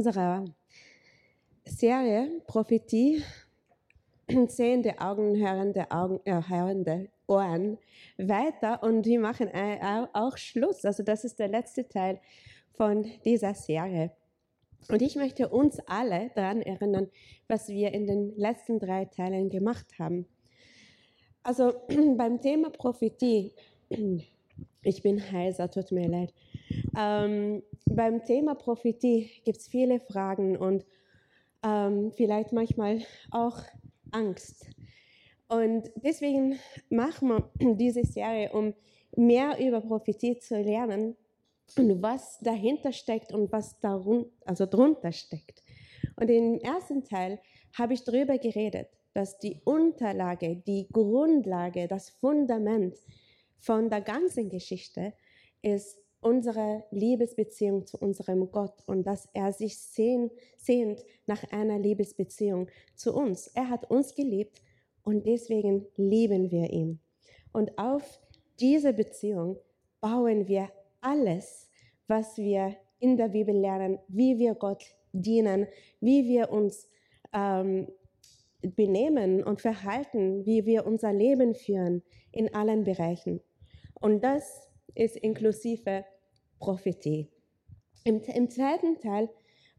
[0.00, 0.46] unserer
[1.66, 3.22] Serie Prophetie
[4.48, 7.76] sehende Augen, hörende Augen, äh, hörende Ohren
[8.16, 9.50] weiter und wir machen
[10.14, 10.86] auch Schluss.
[10.86, 12.18] Also das ist der letzte Teil
[12.72, 14.10] von dieser Serie.
[14.88, 17.10] Und ich möchte uns alle daran erinnern,
[17.46, 20.24] was wir in den letzten drei Teilen gemacht haben.
[21.42, 21.74] Also
[22.16, 23.52] beim Thema Prophetie,
[24.82, 26.32] ich bin heiser, tut mir leid.
[26.96, 30.84] Ähm, beim Thema Prophetie gibt es viele Fragen und
[31.62, 33.58] ähm, vielleicht manchmal auch
[34.12, 34.66] Angst.
[35.48, 38.74] Und deswegen machen wir diese Serie, um
[39.16, 41.16] mehr über Prophetie zu lernen
[41.76, 45.62] und was dahinter steckt und was darun also drunter steckt.
[46.16, 47.40] Und im ersten Teil
[47.76, 52.96] habe ich darüber geredet, dass die Unterlage, die Grundlage, das Fundament
[53.58, 55.12] von der ganzen Geschichte
[55.62, 62.68] ist unsere Liebesbeziehung zu unserem Gott und dass er sich sehnt, sehnt nach einer Liebesbeziehung
[62.94, 63.48] zu uns.
[63.48, 64.62] Er hat uns geliebt
[65.02, 67.00] und deswegen lieben wir ihn.
[67.52, 68.20] Und auf
[68.60, 69.58] diese Beziehung
[70.00, 70.68] bauen wir
[71.00, 71.70] alles,
[72.06, 75.66] was wir in der Bibel lernen, wie wir Gott dienen,
[76.00, 76.88] wie wir uns
[77.32, 77.88] ähm,
[78.62, 83.40] benehmen und verhalten, wie wir unser Leben führen in allen Bereichen.
[83.94, 86.04] Und das ist inklusive
[86.58, 87.28] Prophetie.
[88.04, 89.28] Im, Im, zweiten Teil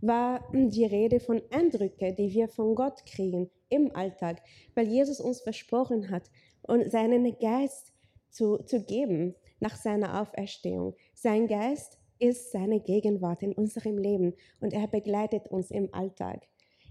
[0.02, 4.42] war die Rede von Eindrücken, die wir von Gott kriegen im Alltag,
[4.76, 6.30] weil Jesus uns versprochen hat,
[6.64, 7.92] und seinen Geist
[8.30, 10.96] zu, zu geben nach seiner Auferstehung.
[11.14, 16.48] Sein Geist ist seine Gegenwart in unserem Leben und er begleitet uns im Alltag.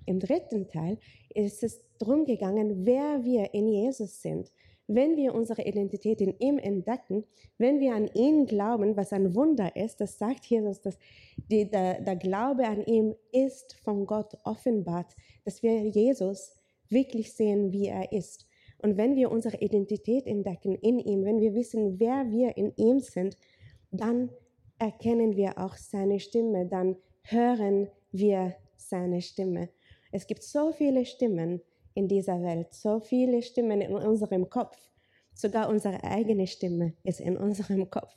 [0.06, 0.98] Im dritten Teil
[1.34, 4.50] ist es darum gegangen, wer wir in Jesus sind
[4.94, 7.24] wenn wir unsere Identität in ihm entdecken,
[7.58, 10.98] wenn wir an ihn glauben, was ein Wunder ist, das sagt Jesus, dass
[11.50, 15.14] die, der, der Glaube an ihm ist von Gott offenbart,
[15.44, 16.56] dass wir Jesus
[16.88, 18.46] wirklich sehen, wie er ist.
[18.82, 22.98] Und wenn wir unsere Identität entdecken in ihm, wenn wir wissen, wer wir in ihm
[22.98, 23.36] sind,
[23.90, 24.30] dann
[24.78, 29.68] erkennen wir auch seine Stimme, dann hören wir seine Stimme.
[30.10, 31.60] Es gibt so viele Stimmen,
[32.00, 32.72] in dieser Welt.
[32.72, 34.76] So viele Stimmen in unserem Kopf.
[35.34, 38.14] Sogar unsere eigene Stimme ist in unserem Kopf.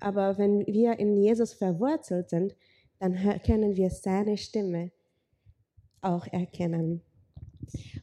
[0.00, 2.54] Aber wenn wir in Jesus verwurzelt sind,
[2.98, 4.92] dann können wir seine Stimme
[6.02, 7.02] auch erkennen.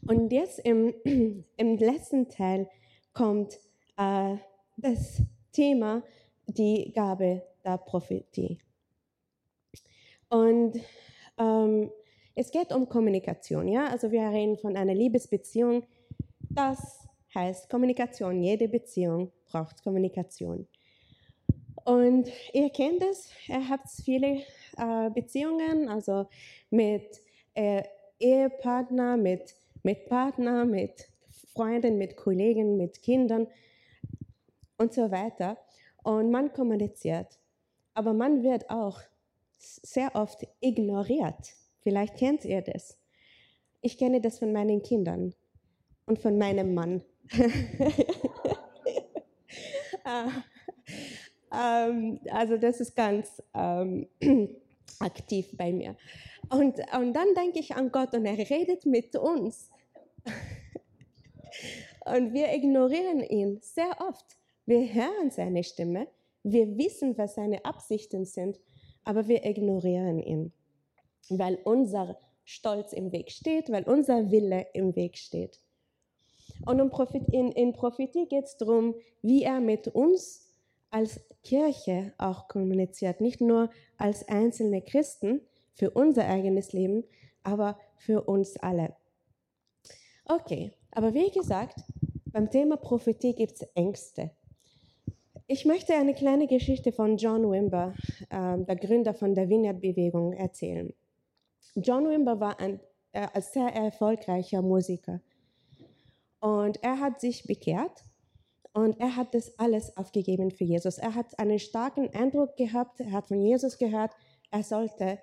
[0.08, 0.94] Und jetzt im,
[1.58, 2.68] im letzten Teil
[3.14, 3.60] kommt
[3.98, 4.36] äh,
[4.78, 6.04] das Thema,
[6.48, 8.60] die Gabe der Prophetie.
[10.30, 10.80] Und
[11.38, 11.92] ähm,
[12.40, 13.88] es geht um Kommunikation, ja?
[13.88, 15.84] Also wir reden von einer Liebesbeziehung.
[16.50, 17.06] Das
[17.36, 18.42] heißt Kommunikation.
[18.42, 20.66] Jede Beziehung braucht Kommunikation.
[21.84, 24.44] Und ihr kennt es, ihr habt viele
[24.78, 26.28] äh, Beziehungen, also
[26.70, 27.22] mit
[27.56, 27.84] äh,
[28.20, 31.10] Ehepartner, mit, mit Partner, mit
[31.54, 33.48] Freunden, mit Kollegen, mit Kindern
[34.78, 35.58] und so weiter.
[36.04, 37.38] Und man kommuniziert.
[37.96, 39.02] Aber man wird auch
[39.58, 41.59] sehr oft ignoriert.
[41.82, 43.00] Vielleicht kennt ihr das.
[43.82, 45.34] Ich kenne das von meinen Kindern
[46.06, 47.04] und von meinem Mann.
[50.06, 50.32] Ah,
[51.54, 54.08] ähm, also das ist ganz ähm,
[55.00, 55.96] aktiv bei mir.
[56.50, 59.70] Und, und dann denke ich an Gott und er redet mit uns.
[62.06, 64.26] und wir ignorieren ihn sehr oft.
[64.66, 66.08] Wir hören seine Stimme,
[66.44, 68.60] wir wissen, was seine Absichten sind,
[69.04, 70.54] aber wir ignorieren ihn
[71.30, 75.60] weil unser Stolz im Weg steht, weil unser Wille im Weg steht.
[76.66, 76.80] Und
[77.32, 80.48] in, Prophetie geht es darum, wie er mit uns
[80.90, 85.42] als Kirche auch kommuniziert, nicht nur als einzelne Christen
[85.74, 87.04] für unser eigenes Leben,
[87.44, 88.96] aber für uns alle.
[90.26, 91.80] Okay, aber wie gesagt,
[92.26, 94.32] beim Thema Prophetie gibt es Ängste.
[95.48, 97.96] Ich möchte eine kleine Geschichte von John Wimber,
[98.30, 100.94] äh, der Gründer von der Vineyard-Bewegung, erzählen.
[101.76, 102.80] John Wimber war ein
[103.12, 105.22] äh, sehr erfolgreicher Musiker.
[106.40, 108.06] Und er hat sich bekehrt
[108.74, 110.98] und er hat das alles aufgegeben für Jesus.
[110.98, 114.12] Er hat einen starken Eindruck gehabt, er hat von Jesus gehört,
[114.52, 115.20] er sollte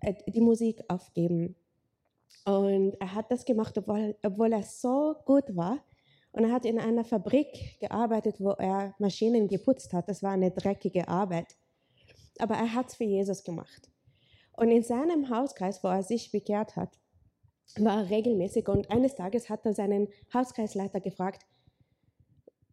[0.00, 1.56] äh, die Musik aufgeben.
[2.44, 5.82] Und er hat das gemacht, obwohl, obwohl er so gut war.
[6.32, 10.08] Und er hat in einer Fabrik gearbeitet, wo er Maschinen geputzt hat.
[10.08, 11.56] Das war eine dreckige Arbeit.
[12.38, 13.88] Aber er hat es für Jesus gemacht.
[14.56, 16.98] Und in seinem Hauskreis, wo er sich bekehrt hat,
[17.78, 21.46] war er regelmäßig und eines Tages hat er seinen Hauskreisleiter gefragt,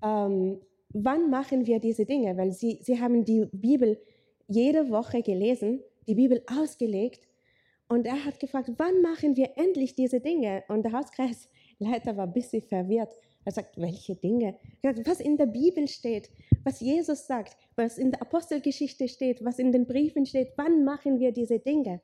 [0.04, 2.38] ähm, wann machen wir diese Dinge?
[2.38, 4.00] Weil sie, sie haben die Bibel
[4.48, 7.28] jede Woche gelesen, die Bibel ausgelegt
[7.88, 10.64] und er hat gefragt, wann machen wir endlich diese Dinge?
[10.68, 13.14] Und der Hauskreisleiter war ein bisschen verwirrt.
[13.44, 14.56] Er sagt, welche Dinge?
[15.06, 16.30] Was in der Bibel steht,
[16.64, 21.20] was Jesus sagt, was in der Apostelgeschichte steht, was in den Briefen steht, wann machen
[21.20, 22.02] wir diese Dinge?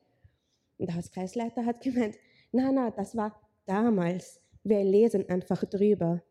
[0.78, 2.16] Und der Hauskreisleiter hat gemeint,
[2.52, 4.40] na, na, das war damals.
[4.64, 6.22] Wir lesen einfach drüber.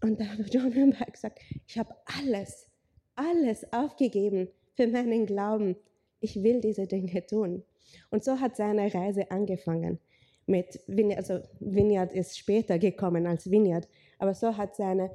[0.00, 2.68] Und da hat John Wimberg gesagt, ich habe alles,
[3.14, 5.76] alles aufgegeben für meinen Glauben.
[6.20, 7.62] Ich will diese Dinge tun.
[8.10, 9.98] Und so hat seine Reise angefangen.
[10.46, 13.88] Mit Vineyard, also Vineyard ist später gekommen als Vineyard,
[14.22, 15.10] aber so hat seine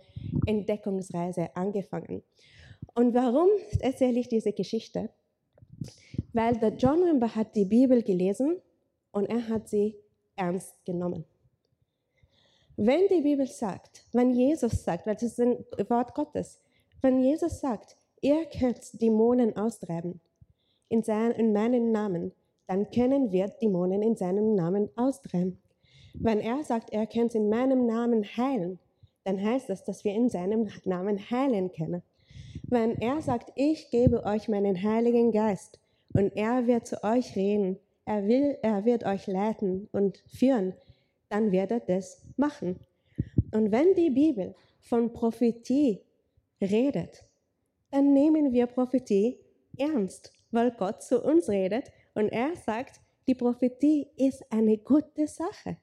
[0.46, 2.24] Entdeckungsreise angefangen.
[2.94, 3.48] Und warum
[3.80, 5.10] erzähle ich diese Geschichte?
[6.34, 8.58] Weil der John Wimber hat die Bibel gelesen
[9.12, 9.96] und er hat sie
[10.36, 11.24] ernst genommen.
[12.76, 16.60] Wenn die Bibel sagt, wenn Jesus sagt, weil das ist ein Wort Gottes,
[17.02, 20.20] wenn Jesus sagt, ihr könnt Dämonen austreiben
[20.90, 22.34] in, seinen, in meinem Namen,
[22.68, 25.62] dann können wir Dämonen in seinem Namen austreiben.
[26.14, 28.80] Wenn er sagt, er könnt in meinem Namen heilen,
[29.28, 32.02] dann heißt das, dass wir in seinem Namen heilen können.
[32.64, 35.82] Wenn er sagt, ich gebe euch meinen Heiligen Geist
[36.14, 40.76] und er wird zu euch reden, er, will, er wird euch leiten und führen,
[41.28, 42.80] dann wird er das machen.
[43.52, 46.00] Und wenn die Bibel von Prophetie
[46.62, 47.26] redet,
[47.92, 49.40] dann nehmen wir Prophetie
[49.78, 55.76] ernst, weil Gott zu uns redet und er sagt, die Prophetie ist eine gute Sache.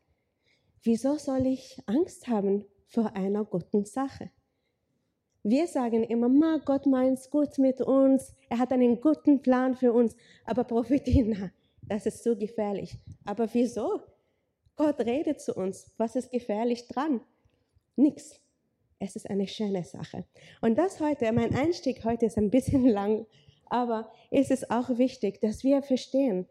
[0.83, 4.31] Wieso soll ich Angst haben vor einer guten Sache?
[5.43, 9.93] Wir sagen immer, Ma, Gott meint gut mit uns, er hat einen guten Plan für
[9.93, 10.17] uns,
[10.47, 11.51] aber Prophetie, na,
[11.83, 12.99] das ist so gefährlich.
[13.25, 14.01] Aber wieso?
[14.77, 15.93] Gott redet zu uns.
[15.99, 17.21] Was ist gefährlich dran?
[17.97, 18.41] Nichts.
[18.99, 20.25] Es ist eine schöne Sache.
[20.61, 23.27] Und das heute, mein Einstieg heute ist ein bisschen lang,
[23.67, 26.47] aber es ist auch wichtig, dass wir verstehen,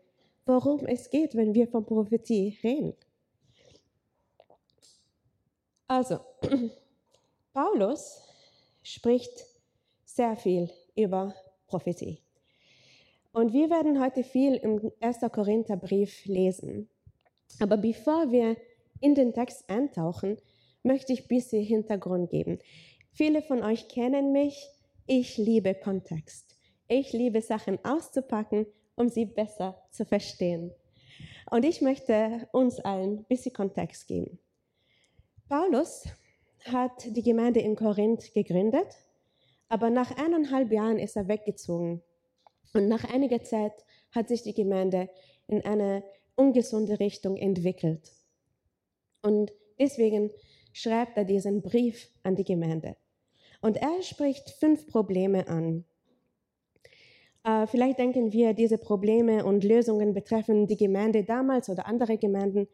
[0.46, 2.94] worum es geht, wenn wir von Prophetie reden.
[5.88, 6.20] Also,
[7.54, 8.22] Paulus
[8.82, 9.46] spricht
[10.06, 11.36] sehr viel über
[11.68, 12.20] Prophetie.
[13.32, 15.20] Und wir werden heute viel im 1.
[15.32, 16.90] Korintherbrief lesen.
[17.60, 18.58] Aber bevor wir
[19.00, 20.38] in den Text eintauchen,
[20.84, 22.60] möchte ich ein bisschen Hintergrund geben.
[23.12, 24.70] Viele von euch kennen mich.
[25.08, 26.56] Ich liebe Kontext.
[26.88, 28.66] Ich liebe Sachen auszupacken,
[28.96, 30.72] um sie besser zu verstehen.
[31.50, 34.40] Und ich möchte uns allen ein bisschen Kontext geben.
[35.50, 36.06] Paulus
[36.66, 38.88] hat die Gemeinde in Korinth gegründet,
[39.68, 42.02] aber nach eineinhalb Jahren ist er weggezogen.
[42.74, 43.74] Und nach einiger Zeit
[44.12, 45.10] hat sich die Gemeinde
[45.48, 46.04] in eine
[46.36, 48.12] ungesunde Richtung entwickelt.
[49.22, 50.32] Und deswegen
[50.72, 52.96] schreibt er diesen Brief an die Gemeinde.
[53.62, 55.86] Und er spricht fünf Probleme an.
[57.44, 62.68] Äh, vielleicht denken wir, diese Probleme und Lösungen betreffen die Gemeinde damals oder andere Gemeinden.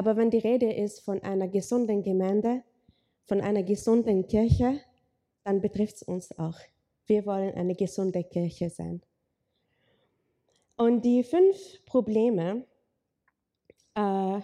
[0.00, 2.62] Aber wenn die Rede ist von einer gesunden Gemeinde,
[3.26, 4.80] von einer gesunden Kirche,
[5.44, 6.58] dann betrifft es uns auch.
[7.06, 9.02] Wir wollen eine gesunde Kirche sein.
[10.78, 12.64] Und die fünf Probleme,
[13.94, 14.40] äh,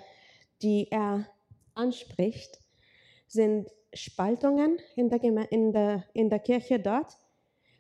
[0.61, 1.27] die er
[1.73, 2.61] anspricht,
[3.27, 7.17] sind Spaltungen in der, in, der, in der Kirche dort,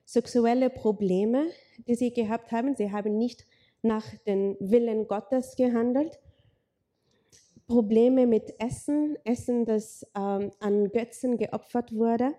[0.06, 1.50] sexuelle Probleme,
[1.86, 2.74] die sie gehabt haben.
[2.74, 3.44] Sie haben nicht
[3.82, 6.18] nach dem Willen Gottes gehandelt.
[7.66, 12.34] Probleme mit Essen, Essen, das ähm, an Götzen geopfert wurde.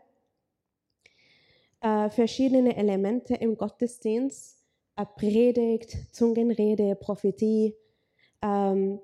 [1.82, 4.64] Äh, verschiedene Elemente im Gottesdienst,
[4.96, 7.76] äh, Predigt, Zungenrede, Prophetie,
[8.42, 9.00] ähm,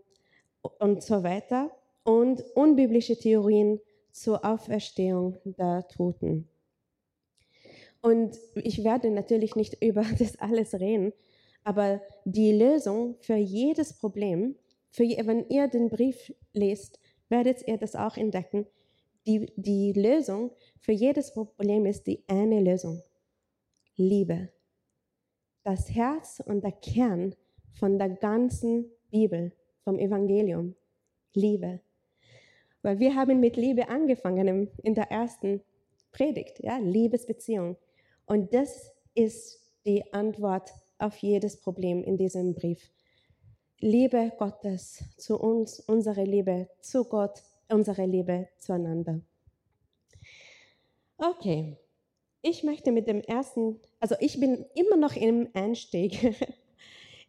[0.80, 1.72] und so weiter
[2.04, 3.80] und unbiblische Theorien
[4.12, 6.48] zur Auferstehung der Toten.
[8.02, 11.14] Und ich werde natürlich nicht über das alles reden,
[11.64, 14.56] aber die Lösung für jedes Problem,
[14.94, 18.68] für, wenn ihr den Brief lest, werdet ihr das auch entdecken.
[19.26, 23.02] Die, die Lösung für jedes Problem ist die eine Lösung.
[23.96, 24.50] Liebe.
[25.64, 27.36] Das Herz und der Kern
[27.72, 29.52] von der ganzen Bibel
[29.84, 30.76] vom Evangelium,
[31.34, 31.80] Liebe.
[32.84, 35.62] Weil wir haben mit Liebe angefangen in der ersten
[36.12, 37.78] Predigt, ja, Liebesbeziehung.
[38.28, 42.92] Und das ist die Antwort auf jedes Problem in diesem Brief.
[43.84, 49.20] Liebe Gottes zu uns, unsere Liebe zu Gott, unsere Liebe zueinander.
[51.18, 51.76] Okay,
[52.42, 56.34] ich möchte mit dem ersten, also ich bin immer noch im Einstieg.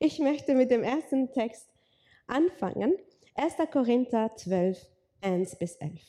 [0.00, 1.68] Ich möchte mit dem ersten Text
[2.26, 2.94] anfangen.
[3.36, 3.54] 1.
[3.72, 4.84] Korinther 12,
[5.22, 6.00] 1 bis 11.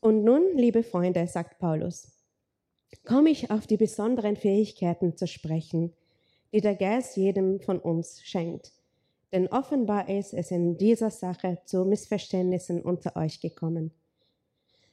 [0.00, 2.12] Und nun, liebe Freunde, sagt Paulus,
[3.04, 5.94] komme ich auf die besonderen Fähigkeiten zu sprechen,
[6.52, 8.72] die der Geist jedem von uns schenkt.
[9.32, 13.92] Denn offenbar ist es in dieser Sache zu Missverständnissen unter euch gekommen.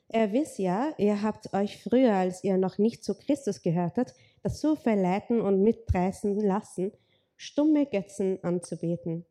[0.07, 4.75] Er wisst ja, ihr habt euch früher, als ihr noch nicht zu Christus gehörtet, dazu
[4.75, 6.91] verleiten und mitreißen lassen,
[7.35, 9.25] stumme Götzen anzubeten.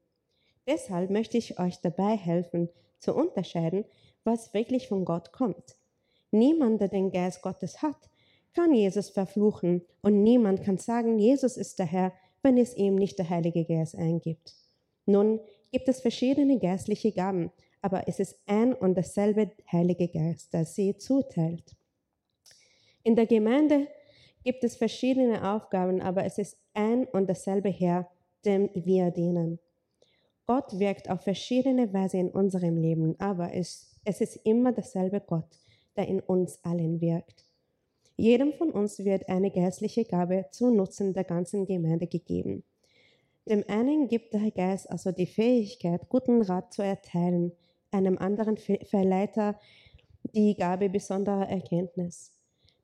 [0.67, 2.69] Deshalb möchte ich euch dabei helfen,
[2.99, 3.85] zu unterscheiden,
[4.25, 5.77] was wirklich von Gott kommt.
[6.31, 8.11] Niemand, der den Geist Gottes hat,
[8.59, 12.13] kann Jesus verfluchen und niemand kann sagen, Jesus ist der Herr,
[12.43, 14.53] wenn es ihm nicht der Heilige Geist eingibt.
[15.07, 15.39] Nun
[15.71, 20.97] gibt es verschiedene geistliche Gaben, aber es ist ein und dasselbe Heilige Geist, der sie
[20.97, 21.77] zuteilt.
[23.05, 23.87] In der Gemeinde
[24.43, 28.11] gibt es verschiedene Aufgaben, aber es ist ein und dasselbe Herr,
[28.45, 29.61] dem wir dienen.
[30.47, 35.61] Gott wirkt auf verschiedene Weise in unserem Leben, aber es, es ist immer derselbe Gott,
[35.97, 37.48] der in uns allen wirkt.
[38.21, 42.65] Jedem von uns wird eine geistliche Gabe zu Nutzen der ganzen Gemeinde gegeben.
[43.49, 47.53] Dem einen gibt der Geist also die Fähigkeit, guten Rat zu erteilen,
[47.93, 49.59] einem anderen verleiht er
[50.35, 52.33] die Gabe besonderer Erkenntnis.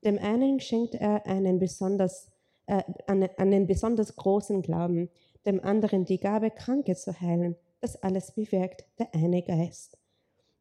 [0.04, 2.30] Dem einen schenkt er einen besonders,
[2.66, 5.10] äh, einen, einen besonders großen Glauben,
[5.44, 7.56] dem anderen die Gabe, Kranke zu heilen.
[7.80, 9.98] Das alles bewirkt der eine Geist.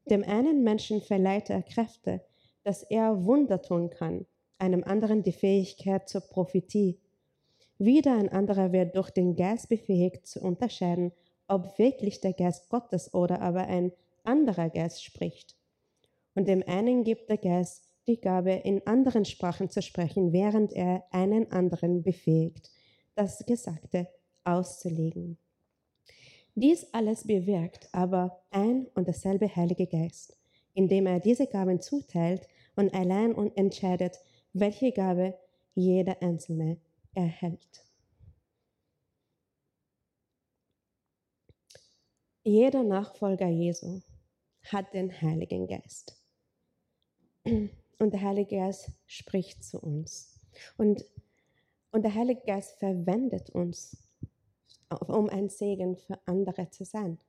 [0.10, 2.22] Dem einen Menschen verleiht er Kräfte,
[2.63, 4.25] dass er Wunder tun kann,
[4.57, 7.00] einem anderen die Fähigkeit zur Prophetie.
[7.77, 11.12] Wieder ein anderer wird durch den Geist befähigt zu unterscheiden,
[11.48, 13.91] ob wirklich der Geist Gottes oder aber ein
[14.24, 15.55] anderer Geist spricht.
[16.36, 21.03] Und dem einen gibt der Geist die Gabe, in anderen Sprachen zu sprechen, während er
[21.12, 22.72] einen anderen befähigt,
[23.15, 24.07] das Gesagte
[24.43, 25.38] auszulegen.
[26.55, 30.38] Dies alles bewirkt aber ein und dasselbe Heilige Geist,
[30.74, 34.19] indem er diese Gaben zuteilt und allein entscheidet,
[34.53, 35.38] welche Gabe
[35.75, 36.79] jeder Einzelne
[37.13, 37.83] erhält.
[42.43, 44.01] Jeder Nachfolger Jesu
[44.65, 46.22] hat den Heiligen Geist.
[47.45, 50.39] Und der Heilige Geist spricht zu uns.
[50.77, 51.05] Und,
[51.91, 53.98] und der Heilige Geist verwendet uns
[55.07, 57.19] um ein Segen für andere zu sein.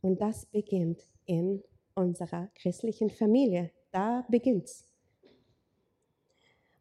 [0.00, 1.62] Und das beginnt in
[1.94, 3.72] unserer christlichen Familie.
[3.90, 4.87] Da beginnt's.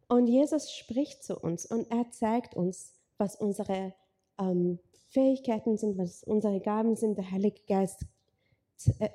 [0.08, 3.94] Und Jesus spricht zu uns und er zeigt uns, was unsere
[4.40, 7.18] ähm, Fähigkeiten sind, was unsere Gaben sind.
[7.18, 8.06] Der Heilige Geist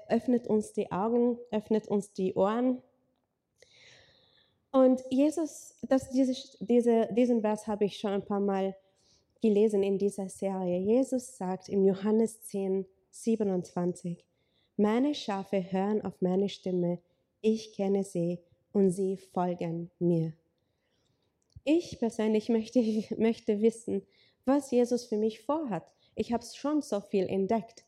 [0.08, 2.82] öffnet uns die Augen, öffnet uns die Ohren.
[4.70, 8.74] Und Jesus, das, diese, diese, diesen Vers habe ich schon ein paar Mal
[9.40, 10.78] gelesen in dieser Serie.
[10.78, 14.24] Jesus sagt in Johannes 10, 27,
[14.76, 16.98] meine Schafe hören auf meine Stimme,
[17.42, 18.38] ich kenne sie
[18.72, 20.32] und sie folgen mir.
[21.64, 22.80] Ich persönlich möchte,
[23.18, 24.02] möchte wissen,
[24.44, 25.90] was Jesus für mich vorhat.
[26.14, 27.84] Ich habe schon so viel entdeckt,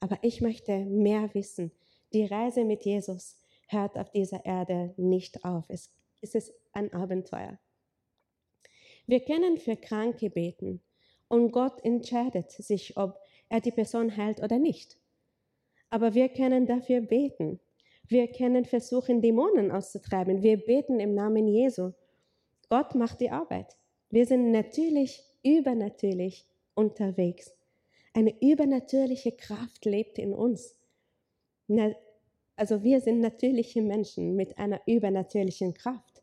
[0.00, 1.72] aber ich möchte mehr wissen.
[2.12, 3.36] Die Reise mit Jesus
[3.68, 5.64] hört auf dieser Erde nicht auf.
[5.68, 5.90] Es,
[6.20, 7.58] es ist ein Abenteuer.
[9.06, 10.80] Wir können für Kranke beten,
[11.28, 14.98] und Gott entscheidet sich, ob er die Person heilt oder nicht.
[15.90, 17.60] Aber wir können dafür beten.
[18.06, 20.42] Wir können versuchen, Dämonen auszutreiben.
[20.42, 21.92] Wir beten im Namen Jesu.
[22.68, 23.76] Gott macht die Arbeit.
[24.10, 27.52] Wir sind natürlich, übernatürlich unterwegs.
[28.12, 30.76] Eine übernatürliche Kraft lebt in uns.
[32.56, 36.22] Also wir sind natürliche Menschen mit einer übernatürlichen Kraft.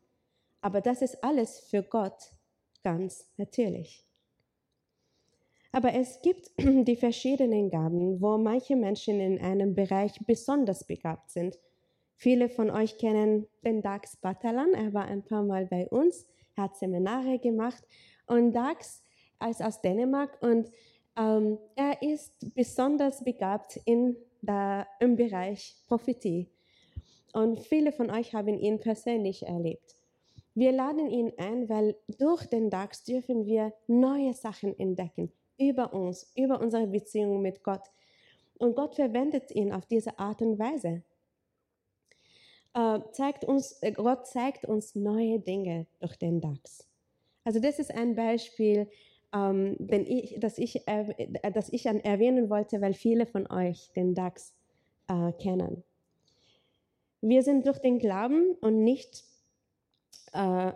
[0.60, 2.32] Aber das ist alles für Gott
[2.82, 4.06] ganz natürlich.
[5.72, 11.58] Aber es gibt die verschiedenen Gaben, wo manche Menschen in einem Bereich besonders begabt sind.
[12.16, 14.74] Viele von euch kennen den Dax Batalan.
[14.74, 17.82] Er war ein paar Mal bei uns, hat Seminare gemacht.
[18.26, 19.02] Und Dax
[19.48, 20.70] ist aus Dänemark und
[21.16, 26.48] ähm, er ist besonders begabt in der, im Bereich Prophetie.
[27.32, 29.96] Und viele von euch haben ihn persönlich erlebt.
[30.54, 36.30] Wir laden ihn ein, weil durch den DAX dürfen wir neue Sachen entdecken, über uns,
[36.36, 37.90] über unsere Beziehung mit Gott.
[38.58, 41.02] Und Gott verwendet ihn auf diese Art und Weise.
[42.74, 46.88] Äh, zeigt uns, äh, Gott zeigt uns neue Dinge durch den DAX.
[47.44, 48.88] Also das ist ein Beispiel,
[49.34, 54.14] ähm, den ich, das, ich, äh, das ich erwähnen wollte, weil viele von euch den
[54.14, 54.54] DAX
[55.08, 55.82] äh, kennen.
[57.20, 59.24] Wir sind durch den Glauben und nicht
[60.32, 60.72] äh,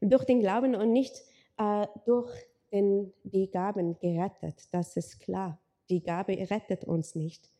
[0.00, 1.14] durch den Glauben und nicht
[1.58, 2.30] äh, durch
[2.70, 4.68] in die Gaben gerettet.
[4.72, 5.58] Das ist klar.
[5.88, 7.50] Die Gabe rettet uns nicht.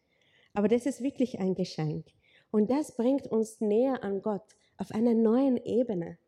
[0.54, 2.07] Aber das ist wirklich ein Geschenk.
[2.52, 4.44] Und das bringt uns näher an Gott
[4.76, 6.18] auf einer neuen Ebene.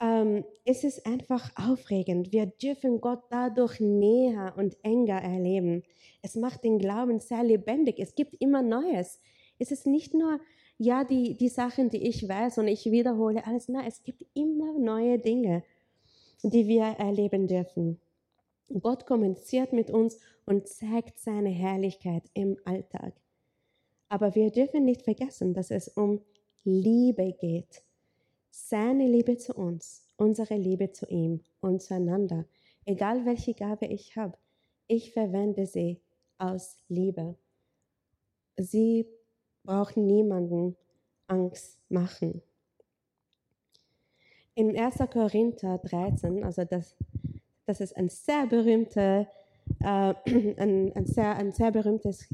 [0.00, 2.32] ähm, es ist einfach aufregend.
[2.32, 5.82] Wir dürfen Gott dadurch näher und enger erleben.
[6.22, 7.98] Es macht den Glauben sehr lebendig.
[7.98, 9.20] Es gibt immer Neues.
[9.58, 10.40] Es ist nicht nur,
[10.78, 13.68] ja, die, die Sachen, die ich weiß und ich wiederhole alles.
[13.68, 15.62] Nein, es gibt immer neue Dinge,
[16.42, 18.00] die wir erleben dürfen.
[18.80, 23.12] Gott kommuniziert mit uns und zeigt seine Herrlichkeit im Alltag.
[24.10, 26.20] Aber wir dürfen nicht vergessen, dass es um
[26.64, 27.84] Liebe geht.
[28.50, 32.44] Seine Liebe zu uns, unsere Liebe zu ihm und zueinander.
[32.84, 34.36] Egal welche Gabe ich habe,
[34.88, 36.00] ich verwende sie
[36.38, 37.36] aus Liebe.
[38.56, 39.06] Sie
[39.62, 40.76] brauchen niemanden
[41.28, 42.42] Angst machen.
[44.54, 44.98] In 1.
[45.12, 46.96] Korinther 13, also das,
[47.64, 49.28] das ist ein sehr berühmter,
[49.78, 50.14] äh,
[50.56, 52.26] ein, ein, sehr, ein sehr berühmtes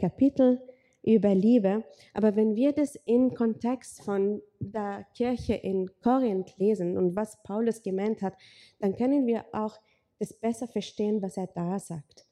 [0.00, 0.60] Kapitel
[1.06, 1.84] über Liebe.
[2.12, 7.82] Aber wenn wir das im Kontext von der Kirche in Korinth lesen und was Paulus
[7.82, 8.34] gemeint hat,
[8.80, 9.78] dann können wir auch
[10.18, 12.26] das besser verstehen, was er da sagt.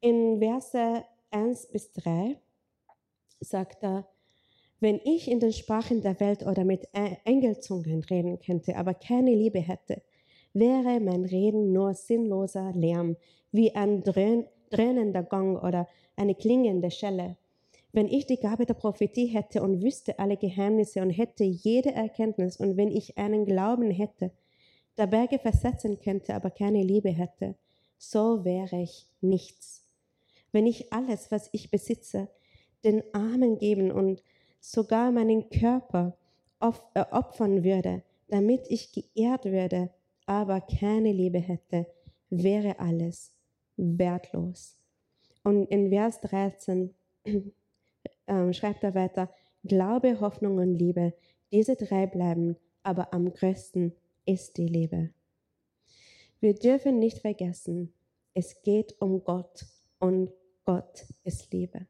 [0.00, 2.38] In Verse 1 bis 3
[3.40, 4.06] sagt er,
[4.80, 6.88] wenn ich in den Sprachen der Welt oder mit
[7.24, 10.02] Engelzungen reden könnte, aber keine Liebe hätte,
[10.52, 13.16] wäre mein Reden nur sinnloser Lärm,
[13.50, 17.36] wie ein dröhnender Gong oder eine klingende Schelle.
[17.94, 22.56] Wenn ich die Gabe der Prophetie hätte und wüsste alle Geheimnisse und hätte jede Erkenntnis
[22.56, 24.32] und wenn ich einen Glauben hätte,
[24.98, 27.54] der Berge versetzen könnte, aber keine Liebe hätte,
[27.96, 29.86] so wäre ich nichts.
[30.50, 32.26] Wenn ich alles, was ich besitze,
[32.82, 34.24] den Armen geben und
[34.58, 36.16] sogar meinen Körper
[36.58, 39.90] äh, opfern würde, damit ich geehrt würde,
[40.26, 41.86] aber keine Liebe hätte,
[42.28, 43.32] wäre alles
[43.76, 44.80] wertlos.
[45.44, 46.92] Und in Vers 13
[48.26, 49.30] ähm, schreibt er weiter,
[49.64, 51.14] Glaube, Hoffnung und Liebe,
[51.50, 53.94] diese drei bleiben, aber am größten
[54.26, 55.10] ist die Liebe.
[56.40, 57.92] Wir dürfen nicht vergessen,
[58.34, 59.64] es geht um Gott
[59.98, 60.30] und
[60.64, 61.86] Gott ist Liebe.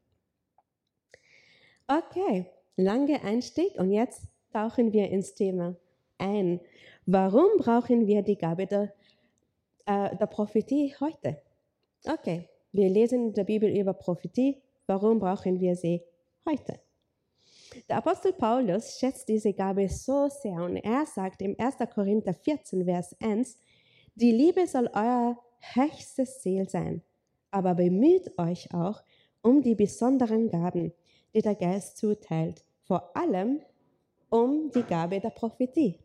[1.87, 5.75] Okay, lange Einstieg und jetzt tauchen wir ins Thema
[6.17, 6.61] ein.
[7.05, 8.93] Warum brauchen wir die Gabe der,
[9.85, 11.41] äh, der Prophetie heute?
[12.05, 14.61] Okay, wir lesen in der Bibel über Prophetie.
[14.87, 16.01] Warum brauchen wir sie
[16.45, 16.79] heute.
[17.89, 21.77] Der Apostel Paulus schätzt diese Gabe so sehr und er sagt im 1.
[21.93, 23.57] Korinther 14, Vers 1,
[24.15, 25.37] die Liebe soll euer
[25.73, 27.01] höchstes Ziel sein,
[27.51, 29.03] aber bemüht euch auch
[29.41, 30.93] um die besonderen Gaben,
[31.33, 33.61] die der Geist zuteilt, vor allem
[34.29, 35.99] um die Gabe der Prophetie.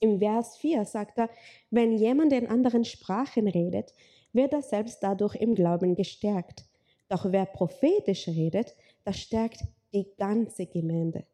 [0.00, 1.30] Im Vers 4 sagt er,
[1.70, 3.92] wenn jemand in anderen Sprachen redet,
[4.32, 6.64] wird er selbst dadurch im Glauben gestärkt.
[7.08, 8.74] Doch wer prophetisch redet,
[9.04, 9.60] das stärkt
[9.92, 11.24] die ganze Gemeinde.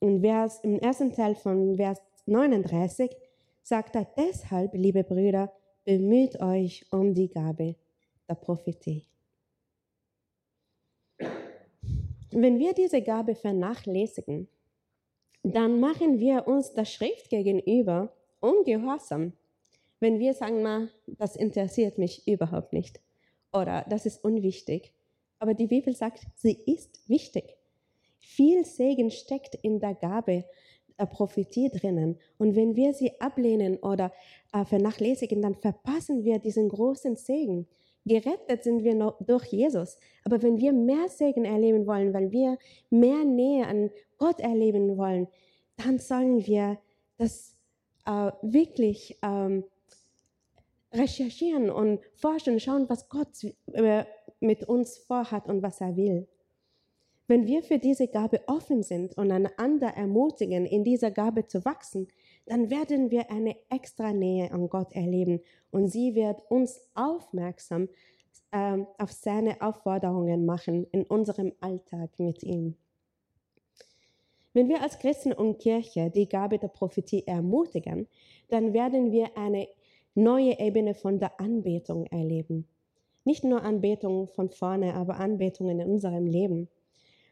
[0.00, 3.10] Und Vers, im ersten Teil von Vers 39
[3.62, 5.52] sagt er deshalb, liebe Brüder,
[5.84, 7.76] bemüht euch um die Gabe
[8.28, 9.06] der Prophetie.
[12.30, 14.48] Wenn wir diese Gabe vernachlässigen,
[15.42, 19.34] dann machen wir uns der Schrift gegenüber ungehorsam.
[20.00, 23.00] Wenn wir sagen, mal, das interessiert mich überhaupt nicht
[23.52, 24.92] oder das ist unwichtig
[25.44, 27.58] aber die Bibel sagt, sie ist wichtig.
[28.18, 30.46] Viel Segen steckt in der Gabe
[30.98, 32.16] der Prophetie drinnen.
[32.38, 34.10] Und wenn wir sie ablehnen oder
[34.54, 37.66] äh, vernachlässigen, dann verpassen wir diesen großen Segen.
[38.06, 39.98] Gerettet sind wir noch durch Jesus.
[40.24, 42.56] Aber wenn wir mehr Segen erleben wollen, weil wir
[42.88, 45.28] mehr Nähe an Gott erleben wollen,
[45.76, 46.78] dann sollen wir
[47.18, 47.54] das
[48.06, 49.64] äh, wirklich ähm,
[50.90, 54.04] recherchieren und forschen, schauen, was Gott äh,
[54.44, 56.28] mit uns vorhat und was er will.
[57.26, 62.08] Wenn wir für diese Gabe offen sind und einander ermutigen, in dieser Gabe zu wachsen,
[62.44, 67.88] dann werden wir eine extra Nähe an Gott erleben und sie wird uns aufmerksam
[68.50, 72.76] äh, auf seine Aufforderungen machen in unserem Alltag mit ihm.
[74.52, 78.06] Wenn wir als Christen und Kirche die Gabe der Prophetie ermutigen,
[78.48, 79.66] dann werden wir eine
[80.14, 82.68] neue Ebene von der Anbetung erleben.
[83.24, 86.68] Nicht nur Anbetung von vorne, aber Anbetung in unserem Leben,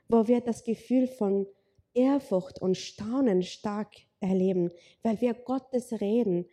[0.08, 1.46] wo wir das Gefühl von
[1.94, 4.70] Ehrfurcht und Staunen stark erleben,
[5.02, 6.46] weil wir Gottes Reden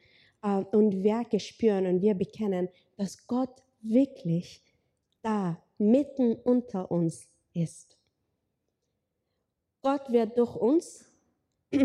[0.43, 4.61] äh, und Werke spüren und wir bekennen, dass Gott wirklich
[5.21, 7.97] da mitten unter uns ist.
[9.81, 11.05] Gott wird durch uns,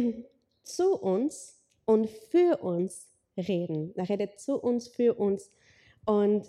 [0.64, 3.93] zu uns und für uns reden.
[3.97, 5.51] Er redet zu uns, für uns
[6.05, 6.49] und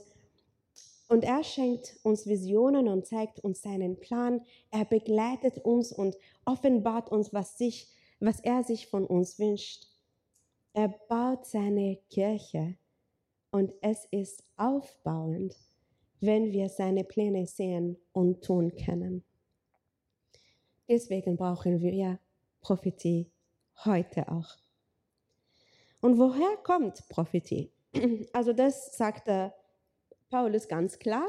[1.07, 4.41] und er schenkt uns Visionen und zeigt uns seinen Plan.
[4.71, 9.87] Er begleitet uns und offenbart uns, was sich was er sich von uns wünscht.
[10.73, 12.77] Er baut seine Kirche
[13.51, 15.55] und es ist aufbauend,
[16.19, 19.23] wenn wir seine Pläne sehen und tun können.
[20.87, 22.19] Deswegen brauchen wir
[22.61, 23.31] Prophetie
[23.85, 24.57] heute auch.
[26.01, 27.71] Und woher kommt Prophetie?
[28.33, 29.53] Also das sagte
[30.35, 31.25] Paulus ganz klar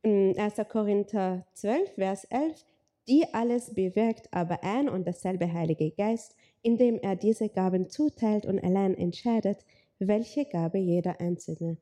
[0.00, 0.54] in 1.
[0.70, 2.64] Korinther 12, Vers 11,
[3.06, 8.58] die alles bewirkt aber ein und dasselbe Heilige Geist, indem er diese Gaben zuteilt und
[8.64, 9.66] allein entscheidet,
[9.98, 11.76] welche Gabe jeder Einzelne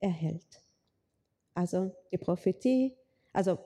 [0.00, 0.62] erhält.
[1.52, 2.96] Also die Prophetie,
[3.34, 3.58] also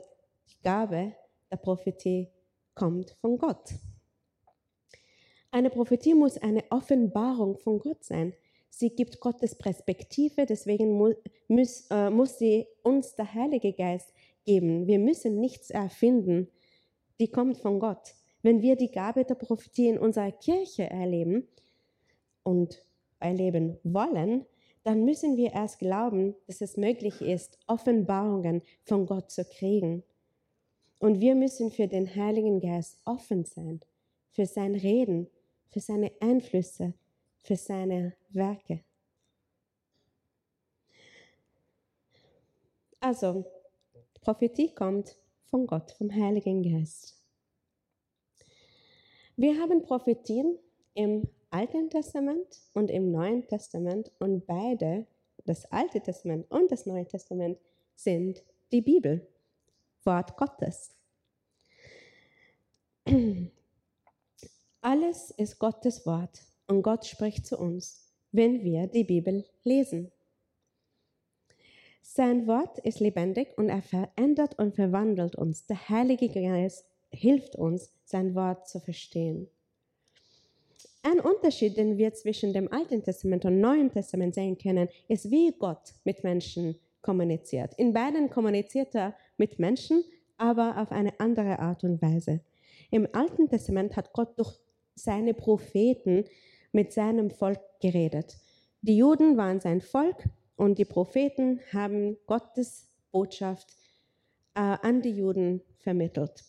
[0.49, 1.15] die Gabe
[1.53, 2.33] der Prophetie
[2.75, 3.75] kommt von Gott.
[5.53, 8.35] Eine Prophetie muss eine Offenbarung von Gott sein.
[8.71, 11.15] Sie gibt Gottes Perspektive, deswegen muss,
[11.49, 14.13] muss, äh, muss sie uns der Heilige Geist
[14.45, 14.87] geben.
[14.87, 16.49] Wir müssen nichts erfinden,
[17.21, 18.15] die kommt von Gott.
[18.43, 21.49] Wenn wir die Gabe der Prophetie in unserer Kirche erleben
[22.45, 22.85] und
[23.19, 24.47] erleben wollen,
[24.85, 30.05] dann müssen wir erst glauben, dass es möglich ist, Offenbarungen von Gott zu kriegen.
[30.99, 33.81] Und wir müssen für den Heiligen Geist offen sein,
[34.31, 35.29] für sein Reden,
[35.69, 36.95] für seine Einflüsse,
[37.49, 38.85] für seine Werke.
[43.01, 43.47] Also,
[44.21, 47.17] Prophetie kommt von Gott, vom Heiligen Geist.
[49.37, 50.59] Wir haben Prophetien
[50.93, 55.07] im Alten Testament und im Neuen Testament und beide,
[55.47, 57.59] das Alte Testament und das Neue Testament,
[57.95, 59.27] sind die Bibel,
[60.05, 60.95] Wort Gottes.
[64.83, 70.13] Alles ist Gottes Wort und Gott spricht zu uns, wenn wir die Bibel lesen.
[72.03, 75.67] Sein Wort ist lebendig und er verändert und verwandelt uns.
[75.67, 79.49] Der Heilige Geist hilft uns, sein Wort zu verstehen.
[81.03, 85.53] Ein Unterschied, den wir zwischen dem Alten Testament und Neuen Testament sehen können, ist, wie
[85.59, 87.73] Gott mit Menschen kommuniziert.
[87.79, 90.05] In beiden kommuniziert er mit Menschen,
[90.37, 92.41] aber auf eine andere Art und Weise.
[92.91, 94.59] Im Alten Testament hat Gott durch
[94.95, 96.25] seine Propheten
[96.73, 98.37] mit seinem Volk geredet.
[98.83, 100.25] Die Juden waren sein Volk
[100.57, 103.69] und die Propheten haben Gottes Botschaft
[104.55, 106.45] äh, an die Juden vermittelt.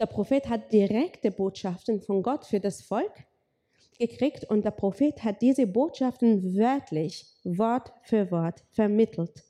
[0.00, 3.12] Der Prophet hat direkte Botschaften von Gott für das Volk
[3.98, 9.44] gekriegt und der Prophet hat diese Botschaften wörtlich, Wort für Wort vermittelt.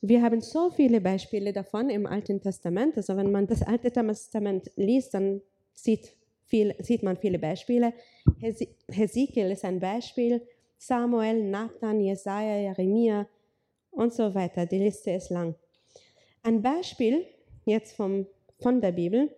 [0.00, 2.96] Wir haben so viele Beispiele davon im Alten Testament.
[2.96, 5.42] Also wenn man das Alte Testament liest, dann
[5.74, 6.14] sieht,
[6.46, 7.92] viel, sieht man viele Beispiele.
[8.88, 10.46] Hesekiel ist ein Beispiel,
[10.78, 13.26] Samuel, Nathan, Jesaja, Jeremia
[13.90, 14.66] und so weiter.
[14.66, 15.54] Die Liste ist lang.
[16.42, 17.26] Ein Beispiel
[17.64, 18.26] jetzt vom
[18.60, 19.34] von der Bibel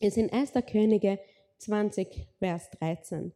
[0.00, 0.52] ist in 1.
[0.70, 1.18] Könige
[1.58, 3.32] 20, Vers 13.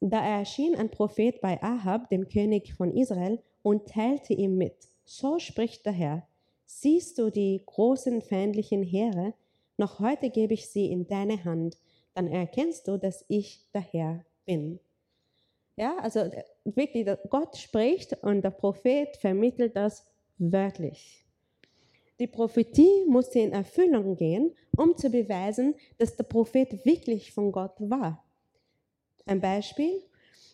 [0.00, 5.38] Da erschien ein Prophet bei Ahab, dem König von Israel, und teilte ihm mit, so
[5.38, 6.28] spricht der Herr,
[6.66, 9.32] siehst du die großen feindlichen Heere,
[9.78, 11.78] noch heute gebe ich sie in deine Hand,
[12.14, 14.80] dann erkennst du, dass ich der Herr bin.
[15.76, 16.30] Ja, also
[16.64, 20.06] wirklich, Gott spricht und der Prophet vermittelt das
[20.38, 21.24] wörtlich.
[22.20, 27.74] Die Prophetie musste in Erfüllung gehen, um zu beweisen, dass der Prophet wirklich von Gott
[27.78, 28.24] war.
[29.26, 30.00] Ein Beispiel,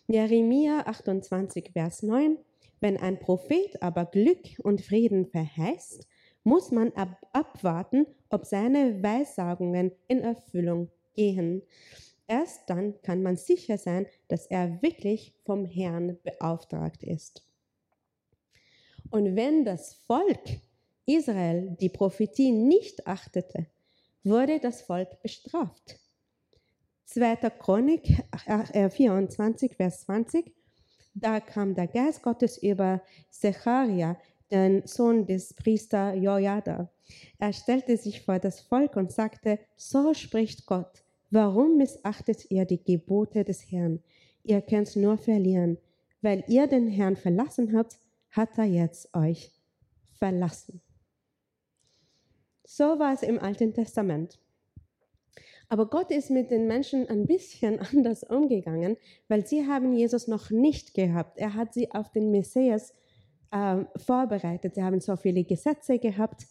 [0.07, 2.37] Jeremia 28, Vers 9.
[2.79, 6.07] Wenn ein Prophet aber Glück und Frieden verheißt,
[6.43, 11.61] muss man ab abwarten, ob seine Weissagungen in Erfüllung gehen.
[12.27, 17.45] Erst dann kann man sicher sein, dass er wirklich vom Herrn beauftragt ist.
[19.09, 20.61] Und wenn das Volk
[21.05, 23.67] Israel die Prophetie nicht achtete,
[24.23, 25.99] wurde das Volk bestraft.
[27.05, 27.35] 2.
[27.59, 28.23] Chronik
[28.91, 30.53] 24, äh, Vers 20.
[31.13, 34.17] Da kam der Geist Gottes über Zecharia,
[34.51, 36.91] den Sohn des Priester Jojada.
[37.39, 42.83] Er stellte sich vor das Volk und sagte, so spricht Gott, warum missachtet ihr die
[42.83, 44.01] Gebote des Herrn?
[44.43, 45.77] Ihr könnt nur verlieren.
[46.21, 47.97] Weil ihr den Herrn verlassen habt,
[48.29, 49.51] hat er jetzt euch
[50.11, 50.81] verlassen.
[52.63, 54.39] So war es im Alten Testament.
[55.67, 60.51] Aber Gott ist mit den Menschen ein bisschen anders umgegangen, weil sie haben Jesus noch
[60.51, 61.37] nicht gehabt.
[61.37, 62.93] Er hat sie auf den Messias
[63.51, 64.75] äh, vorbereitet.
[64.75, 66.47] Sie haben so viele Gesetze gehabt.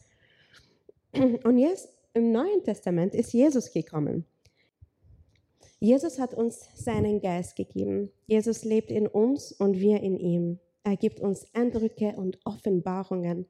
[1.45, 4.25] Und jetzt im Neuen Testament ist Jesus gekommen.
[5.81, 8.11] Jesus hat uns seinen Geist gegeben.
[8.27, 10.59] Jesus lebt in uns und wir in ihm.
[10.85, 13.47] Er gibt uns Eindrücke und Offenbarungen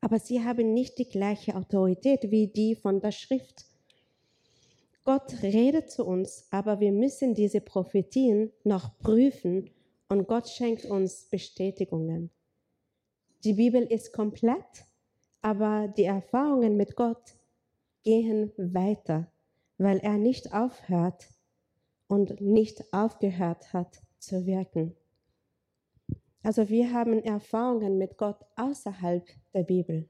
[0.00, 3.66] aber sie haben nicht die gleiche Autorität wie die von der Schrift.
[5.04, 9.70] Gott redet zu uns, aber wir müssen diese Prophetien noch prüfen
[10.08, 12.30] und Gott schenkt uns Bestätigungen.
[13.44, 14.84] Die Bibel ist komplett,
[15.40, 17.36] aber die Erfahrungen mit Gott
[18.02, 19.32] gehen weiter,
[19.78, 21.28] weil er nicht aufhört
[22.06, 24.94] und nicht aufgehört hat zu wirken.
[26.42, 30.08] Also wir haben Erfahrungen mit Gott außerhalb der Bibel.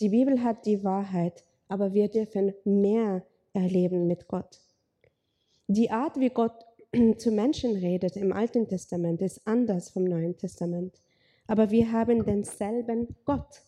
[0.00, 4.60] Die Bibel hat die Wahrheit, aber wir dürfen mehr erleben mit Gott.
[5.66, 6.64] Die Art, wie Gott
[7.18, 11.00] zu Menschen redet im Alten Testament, ist anders vom Neuen Testament.
[11.50, 13.62] Aber wir haben denselben Gott,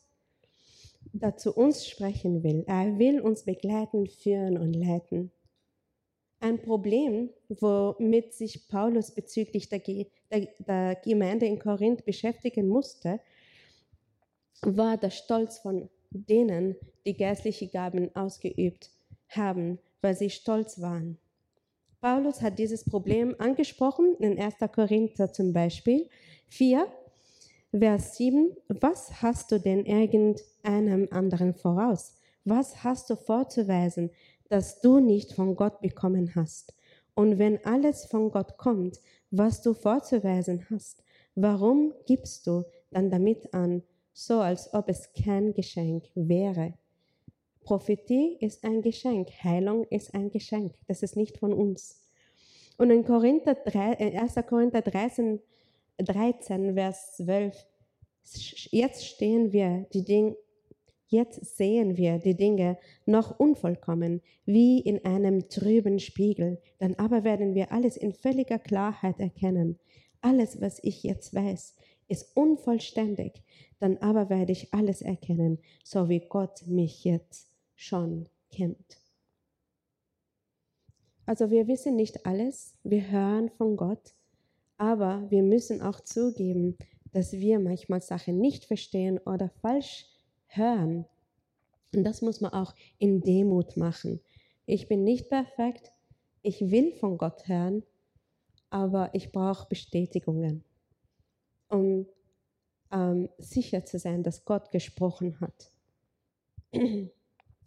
[1.12, 2.62] der zu uns sprechen will.
[2.68, 5.32] Er will uns begleiten, führen und leiten.
[6.38, 13.18] Ein Problem, womit sich Paulus bezüglich der, der, der Gemeinde in Korinth beschäftigen musste,
[14.60, 18.92] war der Stolz von denen, die geistliche Gaben ausgeübt
[19.26, 21.18] haben, weil sie stolz waren.
[22.00, 24.54] Paulus hat dieses Problem angesprochen in 1.
[24.72, 26.08] Korinther zum Beispiel
[26.46, 26.86] 4,
[27.74, 28.54] Vers 7.
[28.68, 32.14] Was hast du denn irgendeinem anderen voraus?
[32.44, 34.10] Was hast du vorzuweisen,
[34.50, 36.74] das du nicht von Gott bekommen hast?
[37.14, 41.02] Und wenn alles von Gott kommt, was du vorzuweisen hast,
[41.34, 43.82] warum gibst du dann damit an,
[44.12, 46.74] so als ob es kein Geschenk wäre?
[47.62, 52.02] Prophetie ist ein Geschenk, Heilung ist ein Geschenk, das ist nicht von uns.
[52.76, 54.36] Und in Korinther 3, 1.
[54.36, 55.40] Äh, Korinther 13,
[56.04, 57.66] 13, Vers 12,
[58.70, 60.36] jetzt stehen wir die Dinge,
[61.08, 67.54] jetzt sehen wir die Dinge noch unvollkommen, wie in einem trüben Spiegel, dann aber werden
[67.54, 69.78] wir alles in völliger Klarheit erkennen.
[70.20, 71.74] Alles, was ich jetzt weiß,
[72.08, 73.42] ist unvollständig,
[73.78, 79.02] dann aber werde ich alles erkennen, so wie Gott mich jetzt schon kennt.
[81.26, 84.14] Also wir wissen nicht alles, wir hören von Gott,
[84.82, 86.76] aber wir müssen auch zugeben,
[87.12, 90.06] dass wir manchmal Sachen nicht verstehen oder falsch
[90.46, 91.06] hören.
[91.94, 94.18] Und das muss man auch in Demut machen.
[94.66, 95.92] Ich bin nicht perfekt,
[96.42, 97.84] ich will von Gott hören,
[98.70, 100.64] aber ich brauche Bestätigungen,
[101.68, 102.08] um
[102.90, 105.70] ähm, sicher zu sein, dass Gott gesprochen hat.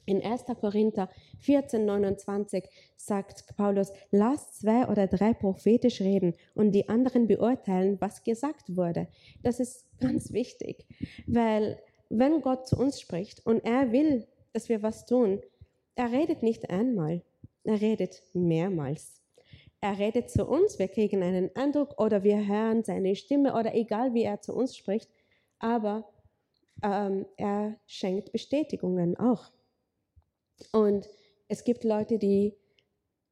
[0.05, 0.45] In 1.
[0.59, 2.63] Korinther 14, 29
[2.95, 9.07] sagt Paulus, lasst zwei oder drei prophetisch reden und die anderen beurteilen, was gesagt wurde.
[9.41, 10.85] Das ist ganz wichtig,
[11.25, 15.41] weil wenn Gott zu uns spricht und er will, dass wir was tun,
[15.95, 17.21] er redet nicht einmal,
[17.63, 19.21] er redet mehrmals.
[19.81, 24.13] Er redet zu uns, wir kriegen einen Eindruck oder wir hören seine Stimme oder egal
[24.13, 25.09] wie er zu uns spricht,
[25.59, 26.09] aber
[26.83, 29.51] ähm, er schenkt Bestätigungen auch.
[30.71, 31.09] Und
[31.47, 32.53] es gibt Leute, die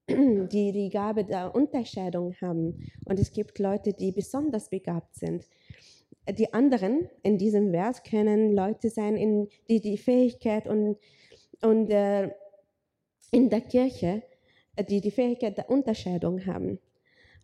[0.10, 2.92] die die Gabe der Unterscheidung haben.
[3.06, 5.46] Und es gibt Leute, die besonders begabt sind.
[6.38, 10.98] Die anderen in diesem Vers können Leute sein, die die Fähigkeit und,
[11.62, 12.32] und äh,
[13.32, 14.24] in der Kirche,
[14.90, 16.80] die die Fähigkeit der Unterscheidung haben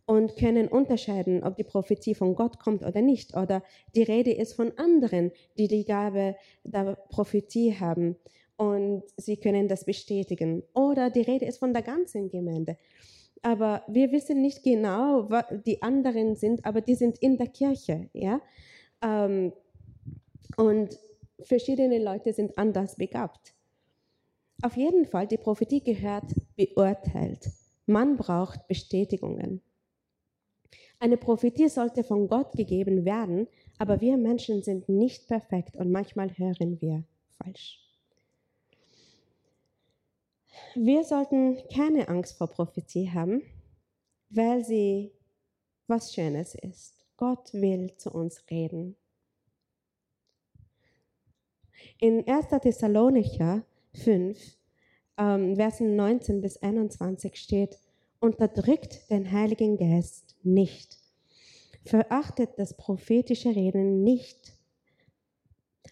[0.06, 3.36] und können unterscheiden, ob die Prophetie von Gott kommt oder nicht.
[3.38, 3.64] Oder
[3.96, 8.18] die Rede ist von anderen, die die Gabe der Prophetie haben
[8.60, 10.64] und sie können das bestätigen.
[10.74, 12.78] Oder die Rede ist von der ganzen Gemeinde.
[13.42, 18.10] Aber wir wissen nicht genau, was die anderen sind, aber die sind in der Kirche.
[18.12, 18.42] Ja?
[19.02, 19.54] Ähm,
[20.58, 21.00] und
[21.40, 23.54] verschiedene Leute sind anders begabt.
[24.62, 26.26] Auf jeden Fall, die Prophetie gehört
[26.58, 27.50] beurteilt.
[27.86, 29.62] Man braucht Bestätigungen.
[31.00, 36.38] Eine Prophetie sollte von Gott gegeben werden, aber wir Menschen sind nicht perfekt und manchmal
[36.38, 37.06] hören wir
[37.42, 37.89] falsch.
[40.76, 43.42] Wir sollten keine Angst vor Prophetie haben,
[44.30, 45.12] weil sie
[45.88, 47.06] was Schönes ist.
[47.18, 48.96] Gott will zu uns reden.
[52.00, 52.48] In 1.
[52.62, 54.58] Thessalonicher 5,
[55.18, 57.78] ähm, Versen 19 bis 21 steht,
[58.20, 60.98] unterdrückt den Heiligen Geist nicht.
[61.86, 64.60] Verachtet das prophetische Reden nicht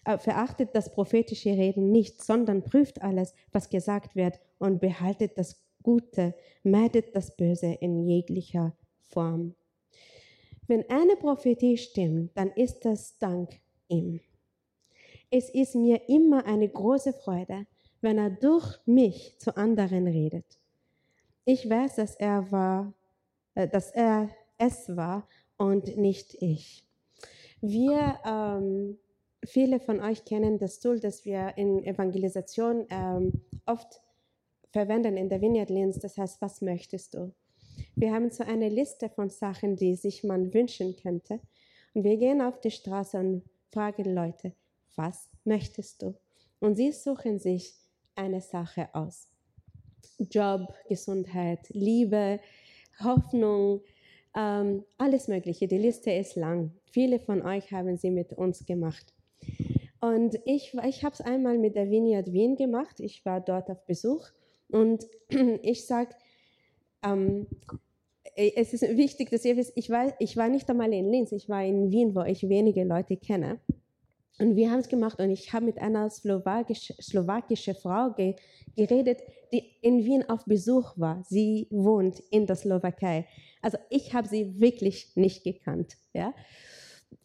[0.04, 5.62] äh, verachtet das prophetische Reden nicht, sondern prüft alles, was gesagt wird und behaltet das
[5.82, 9.54] Gute, meidet das Böse in jeglicher Form.
[10.66, 13.50] Wenn eine Prophetie stimmt, dann ist das dank
[13.88, 14.20] ihm.
[15.30, 17.66] Es ist mir immer eine große Freude,
[18.00, 20.58] wenn er durch mich zu anderen redet.
[21.44, 22.92] Ich weiß, dass er war,
[23.54, 26.84] äh, dass er es war und nicht ich.
[27.60, 28.98] Wir ähm,
[29.44, 33.32] Viele von euch kennen das Tool, das wir in Evangelisation ähm,
[33.66, 34.00] oft
[34.70, 37.32] verwenden in der Vineyard Linz, das heißt, was möchtest du?
[37.94, 41.40] Wir haben so eine Liste von Sachen, die sich man wünschen könnte.
[41.94, 44.52] Und wir gehen auf die Straße und fragen Leute,
[44.96, 46.14] was möchtest du?
[46.60, 47.74] Und sie suchen sich
[48.14, 49.28] eine Sache aus.
[50.18, 52.40] Job, Gesundheit, Liebe,
[53.02, 53.80] Hoffnung,
[54.36, 55.68] ähm, alles Mögliche.
[55.68, 56.72] Die Liste ist lang.
[56.90, 59.14] Viele von euch haben sie mit uns gemacht.
[60.00, 63.00] Und ich, ich habe es einmal mit der Vineyard Wien gemacht.
[63.00, 64.28] Ich war dort auf Besuch
[64.70, 65.04] und
[65.62, 66.14] ich sage,
[67.02, 67.46] ähm,
[68.36, 71.48] es ist wichtig, dass ihr wisst, ich war, ich war nicht einmal in Linz, ich
[71.48, 73.58] war in Wien, wo ich wenige Leute kenne.
[74.38, 78.36] Und wir haben es gemacht und ich habe mit einer slowakisch, slowakischen Frau ge,
[78.76, 79.20] geredet,
[79.52, 81.24] die in Wien auf Besuch war.
[81.28, 83.26] Sie wohnt in der Slowakei.
[83.60, 85.96] Also ich habe sie wirklich nicht gekannt.
[86.12, 86.32] Ja?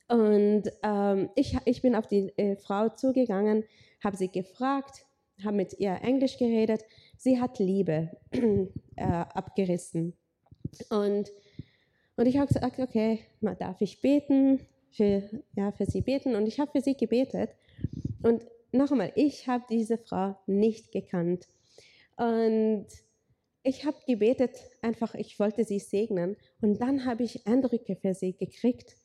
[0.08, 3.64] Und ähm, ich, ich bin auf die äh, Frau zugegangen,
[4.04, 5.06] habe sie gefragt,
[5.44, 6.84] habe mit ihr Englisch geredet.
[7.18, 8.12] Sie hat Liebe
[8.96, 10.14] äh, abgerissen.
[10.90, 11.32] Und,
[12.16, 14.60] und ich habe gesagt, okay, mal darf ich beten,
[14.92, 15.24] für,
[15.56, 16.36] ja, für sie beten.
[16.36, 17.50] Und ich habe für sie gebetet.
[18.22, 21.48] Und noch einmal, ich habe diese Frau nicht gekannt.
[22.16, 22.88] Und
[23.64, 26.36] ich habe gebetet, einfach, ich wollte sie segnen.
[26.62, 28.96] Und dann habe ich Eindrücke für sie gekriegt.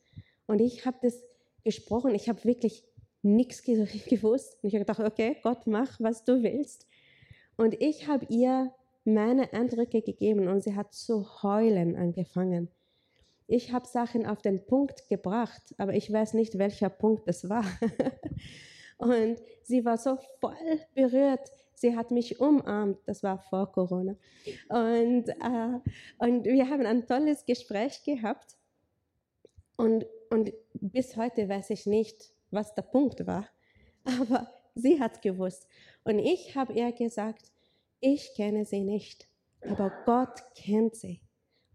[0.47, 1.23] Und ich habe das
[1.63, 2.13] gesprochen.
[2.15, 2.83] Ich habe wirklich
[3.21, 4.57] nichts gewusst.
[4.61, 6.87] Und ich habe gedacht, okay, Gott, mach, was du willst.
[7.59, 12.69] Und ich habe ihr meine Eindrücke gegeben und sie hat zu heulen angefangen.
[13.47, 17.65] Ich habe Sachen auf den Punkt gebracht, aber ich weiß nicht, welcher Punkt es war.
[18.97, 21.51] und sie war so voll berührt.
[21.73, 24.15] Sie hat mich umarmt, das war vor Corona.
[24.69, 25.79] Und, äh,
[26.17, 28.55] und wir haben ein tolles Gespräch gehabt.
[29.75, 33.49] Und, und bis heute weiß ich nicht, was der Punkt war.
[34.05, 35.67] Aber sie hat gewusst.
[36.03, 37.51] Und ich habe ihr gesagt,
[37.99, 39.27] ich kenne sie nicht,
[39.61, 41.21] aber Gott kennt sie.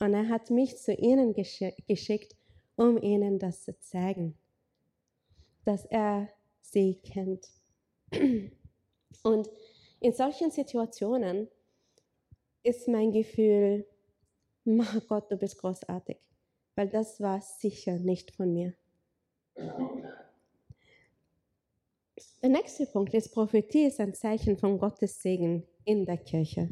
[0.01, 2.37] Und er hat mich zu ihnen geschickt,
[2.77, 4.37] um ihnen das zu zeigen,
[5.65, 6.29] dass er
[6.61, 7.49] sie kennt.
[9.23, 9.49] Und
[10.01, 11.49] in solchen Situationen
[12.63, 13.87] ist mein Gefühl,
[15.09, 16.19] Gott, du bist großartig
[16.75, 18.75] weil das war sicher nicht von mir.
[22.43, 26.69] Der nächste Punkt ist, Prophetie ist ein Zeichen von Gottes Segen in der Kirche.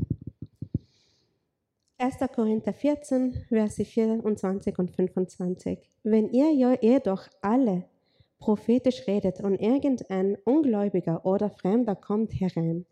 [1.99, 2.17] 1.
[2.35, 5.79] Korinther 14, Verse 24 und 25.
[6.03, 7.85] Wenn ihr jedoch alle
[8.39, 12.87] prophetisch redet und irgendein Ungläubiger oder Fremder kommt herein,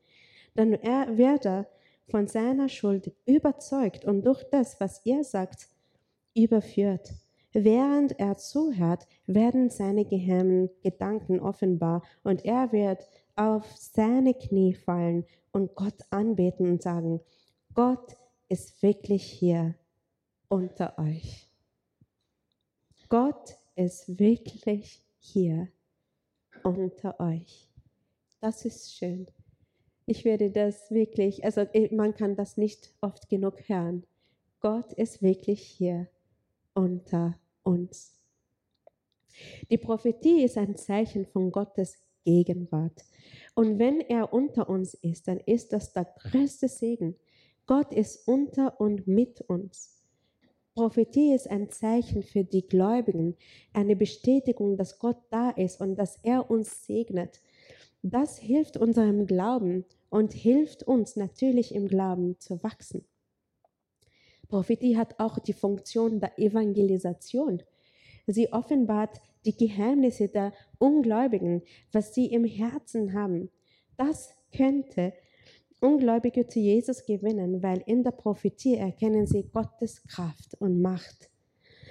[0.54, 1.66] dann wird er
[2.08, 5.68] von seiner Schuld überzeugt und durch das, was ihr sagt,
[6.34, 7.12] überführt.
[7.52, 15.24] Während er zuhört, werden seine geheimen Gedanken offenbar und er wird auf seine Knie fallen
[15.50, 17.20] und Gott anbeten und sagen,
[17.74, 18.16] Gott
[18.48, 19.74] ist wirklich hier
[20.48, 21.48] unter euch.
[23.08, 25.68] Gott ist wirklich hier
[26.62, 27.68] unter euch.
[28.40, 29.26] Das ist schön.
[30.06, 34.04] Ich werde das wirklich, also man kann das nicht oft genug hören.
[34.60, 36.08] Gott ist wirklich hier
[36.74, 38.14] unter uns.
[39.70, 43.05] Die Prophetie ist ein Zeichen von Gottes Gegenwart.
[43.55, 47.16] Und wenn er unter uns ist, dann ist das der größte Segen.
[47.66, 50.01] Gott ist unter und mit uns.
[50.75, 53.37] Prophetie ist ein Zeichen für die Gläubigen,
[53.73, 57.40] eine Bestätigung, dass Gott da ist und dass er uns segnet.
[58.02, 63.04] Das hilft unserem Glauben und hilft uns natürlich im Glauben zu wachsen.
[64.51, 67.63] Prophetie hat auch die Funktion der Evangelisation.
[68.27, 73.51] Sie offenbart die Geheimnisse der Ungläubigen, was sie im Herzen haben.
[73.96, 75.15] Das könnte
[75.81, 81.31] Ungläubige zu Jesus gewinnen, weil in der Prophetie erkennen sie Gottes Kraft und Macht.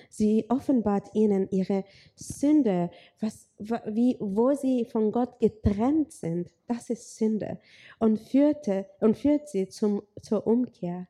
[0.09, 1.85] Sie offenbart ihnen ihre
[2.15, 6.51] Sünde, was, wie, wo sie von Gott getrennt sind.
[6.67, 7.59] Das ist Sünde
[7.99, 11.07] und, führte, und führt sie zum, zur Umkehr.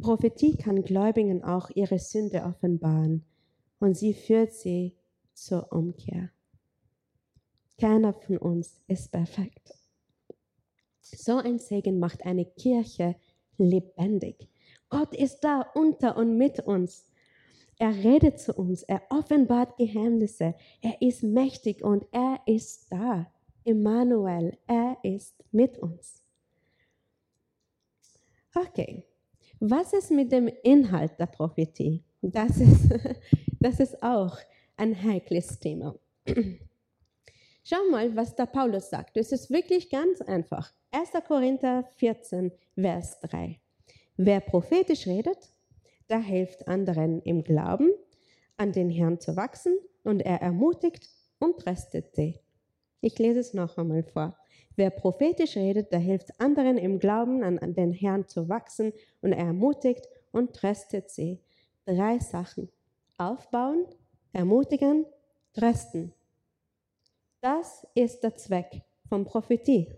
[0.00, 3.24] Prophetie kann Gläubigen auch ihre Sünde offenbaren
[3.78, 4.96] und sie führt sie
[5.34, 6.30] zur Umkehr.
[7.78, 9.74] Keiner von uns ist perfekt.
[11.00, 13.16] So ein Segen macht eine Kirche
[13.58, 14.48] lebendig.
[14.88, 17.04] Gott ist da unter und mit uns.
[17.78, 23.32] Er redet zu uns, er offenbart Geheimnisse, er ist mächtig und er ist da.
[23.64, 26.22] Emmanuel, er ist mit uns.
[28.54, 29.06] Okay,
[29.60, 32.02] was ist mit dem Inhalt der Prophetie?
[32.22, 32.90] Das ist,
[33.60, 34.36] das ist auch
[34.76, 35.94] ein heikles Thema.
[37.62, 39.16] Schau mal, was der Paulus sagt.
[39.16, 40.72] Es ist wirklich ganz einfach.
[40.92, 41.10] 1.
[41.28, 43.60] Korinther 14, Vers 3.
[44.16, 45.52] Wer prophetisch redet,
[46.08, 47.90] der hilft anderen im Glauben,
[48.56, 51.08] an den Herrn zu wachsen und er ermutigt
[51.38, 52.40] und tröstet sie.
[53.00, 54.36] Ich lese es noch einmal vor.
[54.76, 59.46] Wer prophetisch redet, der hilft anderen im Glauben an den Herrn zu wachsen und er
[59.46, 61.40] ermutigt und tröstet sie.
[61.86, 62.70] Drei Sachen.
[63.18, 63.86] Aufbauen,
[64.32, 65.06] ermutigen,
[65.52, 66.12] trösten.
[67.40, 69.88] Das ist der Zweck von Prophetie.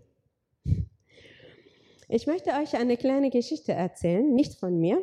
[2.08, 5.02] Ich möchte euch eine kleine Geschichte erzählen, nicht von mir,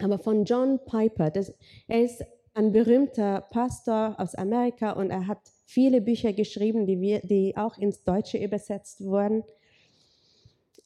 [0.00, 1.30] aber von John Piper.
[1.30, 1.52] Das,
[1.86, 7.20] er ist ein berühmter Pastor aus Amerika und er hat viele Bücher geschrieben, die, wir,
[7.20, 9.42] die auch ins Deutsche übersetzt wurden.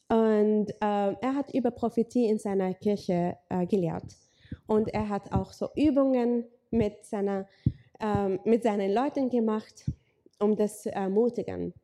[0.08, 4.06] Und äh, er hat über Prophetie in seiner Kirche äh, gelehrt.
[4.66, 7.46] Und er hat auch so Übungen mit, seiner,
[8.00, 9.84] äh, mit seinen Leuten gemacht,
[10.38, 11.74] um das zu ermutigen.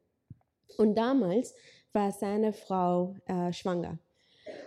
[0.79, 1.55] Und damals
[1.93, 3.99] war seine Frau äh, schwanger.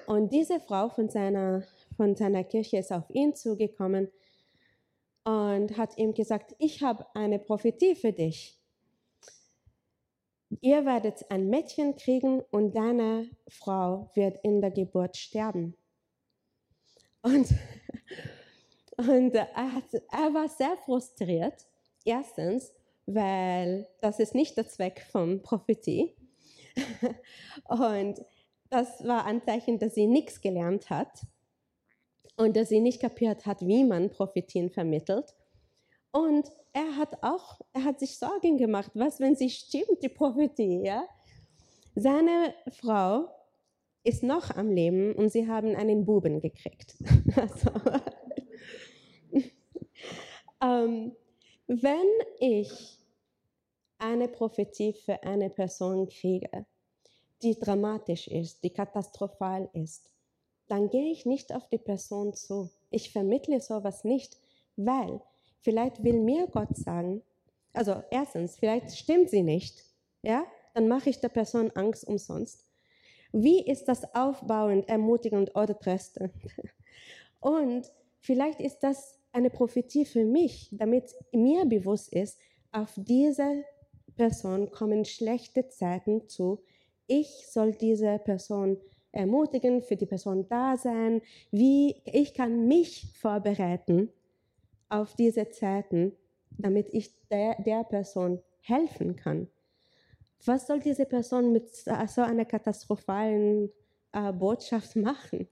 [0.05, 1.63] Und diese Frau von seiner,
[1.95, 4.09] von seiner Kirche ist auf ihn zugekommen
[5.27, 8.57] und hat ihm gesagt, ich habe eine Prophetie für dich.
[10.61, 15.75] Ihr werdet ein Mädchen kriegen und deine Frau wird in der Geburt sterben.
[17.23, 17.49] Und,
[18.97, 21.67] und er, hat, er war sehr frustriert.
[22.05, 22.71] Erstens,
[23.05, 26.15] weil das ist nicht der Zweck von Prophetie.
[27.67, 28.21] Und
[28.69, 31.25] das war ein Zeichen, dass sie nichts gelernt hat
[32.37, 35.35] und dass sie nicht kapiert hat, wie man Prophetien vermittelt.
[36.11, 40.83] Und er hat auch, er hat sich Sorgen gemacht, was, wenn sie stimmt, die Prophetie,
[40.85, 41.03] ja?
[41.95, 43.27] Seine Frau
[44.03, 46.95] ist noch am Leben und sie haben einen Buben gekriegt.
[47.35, 47.71] also,
[50.61, 51.15] ähm,
[51.65, 52.07] wenn
[52.39, 52.99] ich
[53.97, 56.65] eine Prophetie für eine Person kriege,
[57.41, 60.09] die dramatisch ist, die katastrophal ist,
[60.67, 62.69] dann gehe ich nicht auf die Person zu.
[62.89, 64.37] Ich vermittle sowas nicht,
[64.75, 65.21] weil
[65.59, 67.21] vielleicht will mir Gott sagen,
[67.73, 69.83] also erstens, vielleicht stimmt sie nicht,
[70.21, 72.65] ja, dann mache ich der Person Angst umsonst.
[73.31, 76.31] Wie ist das aufbauend, ermutigend oder tröstend?
[77.39, 82.39] Und vielleicht ist das eine Prophetie für mich, damit mir bewusst ist,
[82.71, 83.63] auf diese
[84.15, 86.63] Person kommen schlechte Zeiten zu.
[87.05, 88.77] Ich soll diese Person
[89.11, 94.09] ermutigen, für die Person da sein, wie ich kann mich vorbereiten
[94.89, 96.13] auf diese Zeiten,
[96.57, 99.47] damit ich der, der Person helfen kann.
[100.45, 103.71] Was soll diese Person mit so einer katastrophalen
[104.13, 105.47] äh, Botschaft machen?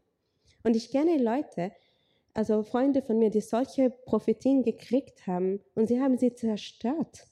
[0.64, 1.72] Und ich kenne Leute,
[2.34, 7.28] also Freunde von mir, die solche Prophetien gekriegt haben und sie haben sie zerstört.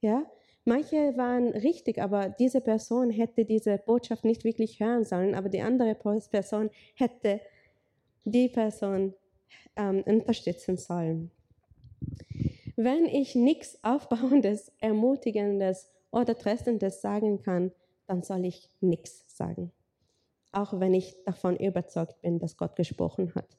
[0.00, 0.24] Ja,
[0.68, 5.62] Manche waren richtig, aber diese Person hätte diese Botschaft nicht wirklich hören sollen, aber die
[5.62, 7.40] andere Person hätte
[8.24, 9.14] die Person
[9.76, 11.30] ähm, unterstützen sollen.
[12.76, 17.72] Wenn ich nichts Aufbauendes, Ermutigendes oder Tröstendes sagen kann,
[18.06, 19.72] dann soll ich nichts sagen.
[20.52, 23.56] Auch wenn ich davon überzeugt bin, dass Gott gesprochen hat.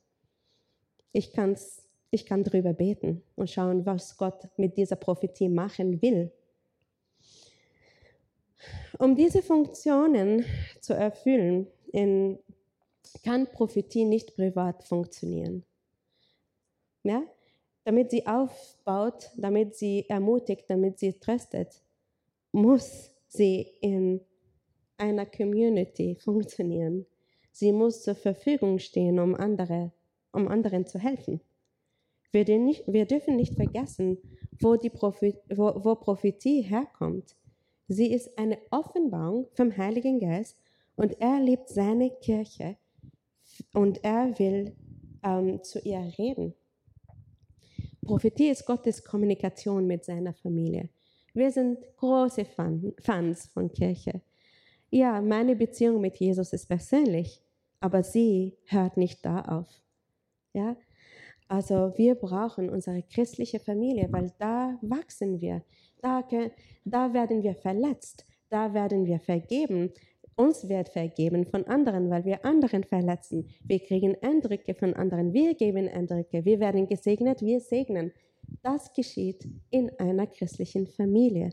[1.12, 6.32] Ich, kann's, ich kann darüber beten und schauen, was Gott mit dieser Prophetie machen will
[8.98, 10.46] um diese Funktionen
[10.82, 12.40] zu erfüllen, in,
[13.24, 15.64] kann Prophetie nicht privat funktionieren.
[17.04, 17.24] Ja?
[17.86, 21.82] Damit sie aufbaut, damit sie ermutigt, damit sie tröstet,
[22.52, 24.22] muss sie in
[24.98, 27.06] einer Community funktionieren.
[27.52, 29.92] Sie muss zur Verfügung stehen, um, andere,
[30.32, 31.42] um anderen zu helfen.
[32.32, 34.20] Wir, nicht, wir dürfen nicht vergessen,
[34.60, 37.36] wo, die Prophet, wo, wo Prophetie herkommt.
[37.92, 40.56] Sie ist eine Offenbarung vom Heiligen Geist
[40.96, 42.78] und er liebt seine Kirche
[43.74, 44.76] und er will
[45.24, 46.54] ähm, zu ihr reden.
[48.06, 50.90] Prophetie ist Gottes Kommunikation mit seiner Familie.
[51.34, 54.22] Wir sind große Fans von Kirche.
[54.92, 57.42] Ja, meine Beziehung mit Jesus ist persönlich,
[57.80, 59.82] aber sie hört nicht da auf.
[60.54, 60.78] Ja,
[61.48, 65.64] also wir brauchen unsere christliche Familie, weil da wachsen wir.
[66.02, 66.24] Da,
[66.86, 69.92] da werden wir verletzt, da werden wir vergeben.
[70.36, 73.50] Uns wird vergeben von anderen, weil wir anderen verletzen.
[73.66, 76.46] Wir kriegen Eindrücke von anderen, wir geben Eindrücke.
[76.46, 78.14] Wir werden gesegnet, wir segnen.
[78.64, 81.52] Das geschieht in einer christlichen Familie.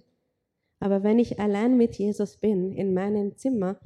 [0.78, 3.80] Aber wenn ich allein mit Jesus bin, in meinem Zimmer,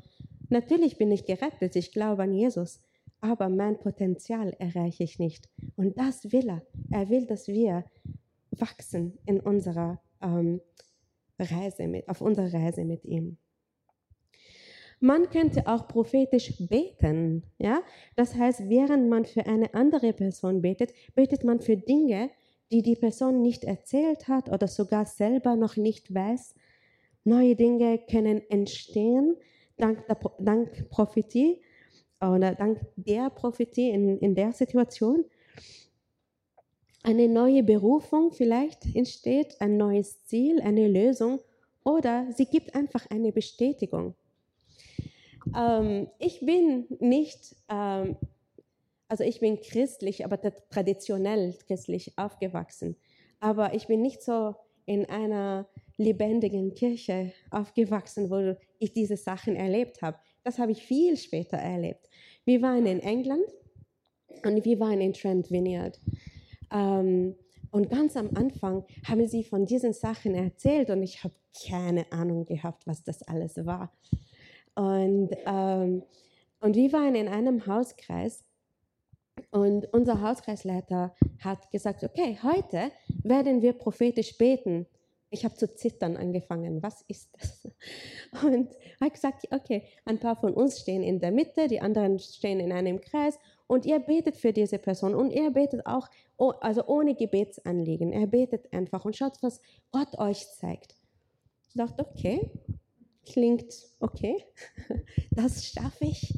[0.51, 2.81] natürlich bin ich gerettet, ich glaube an Jesus,
[3.21, 5.49] aber mein Potenzial erreiche ich nicht.
[5.77, 6.63] Und das will er.
[6.91, 7.85] Er will, dass wir
[8.51, 10.61] wachsen in unserer ähm,
[11.39, 13.39] Reise mit, auf unserer Reise mit ihm.
[15.03, 17.45] Man könnte auch prophetisch beten.
[17.59, 17.81] Ja?
[18.17, 22.31] Das heißt, während man für eine andere Person betet, betet man für Dinge,
[22.71, 26.55] die die Person nicht erzählt hat oder sogar selber noch nicht weiß.
[27.25, 29.37] Neue Dinge können entstehen
[29.79, 31.63] dank, der, dank Prophetie
[32.21, 35.25] oder dank der Prophetie in, in der Situation.
[37.03, 41.41] Eine neue Berufung vielleicht entsteht, ein neues Ziel, eine Lösung
[41.83, 44.15] oder sie gibt einfach eine Bestätigung.
[45.57, 48.17] Ähm, ich bin nicht, ähm,
[49.09, 52.97] also ich bin christlich, aber traditionell christlich aufgewachsen.
[53.41, 60.03] Aber ich bin nicht so in einer lebendigen Kirche aufgewachsen, wo ich diese Sachen erlebt
[60.03, 60.19] habe.
[60.45, 62.09] Das habe ich viel später erlebt.
[62.45, 63.45] Wir waren in England
[64.45, 65.99] und wir waren in Trent Vineyard.
[66.71, 67.35] Ähm,
[67.71, 71.35] und ganz am Anfang haben sie von diesen Sachen erzählt und ich habe
[71.69, 73.93] keine Ahnung gehabt, was das alles war.
[74.75, 76.03] Und, ähm,
[76.61, 78.45] und wir waren in einem Hauskreis
[79.51, 82.91] und unser Hauskreisleiter hat gesagt, okay, heute
[83.23, 84.87] werden wir prophetisch beten.
[85.31, 86.83] Ich habe zu zittern angefangen.
[86.83, 87.69] Was ist das?
[88.45, 88.69] Und
[89.01, 92.73] hat gesagt, okay, ein paar von uns stehen in der Mitte, die anderen stehen in
[92.73, 93.39] einem Kreis
[93.71, 96.09] und ihr betet für diese Person und ihr betet auch,
[96.39, 98.11] also ohne Gebetsanliegen.
[98.11, 99.61] Er betet einfach und schaut, was
[99.93, 100.97] Gott euch zeigt.
[101.69, 102.51] Ich dachte, okay,
[103.25, 104.45] klingt okay,
[105.31, 106.37] das schaffe ich.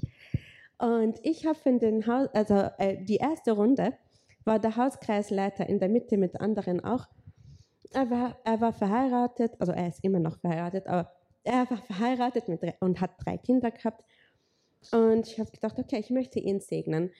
[0.76, 3.96] Und ich habe in den Haus, also äh, die erste Runde
[4.44, 7.06] war der Hauskreisleiter in der Mitte mit anderen auch.
[7.92, 11.10] Er war, er war verheiratet, also er ist immer noch verheiratet, aber
[11.44, 14.04] er war verheiratet mit, und hat drei Kinder gehabt.
[14.90, 17.10] Und ich habe gedacht, okay, ich möchte ihn segnen.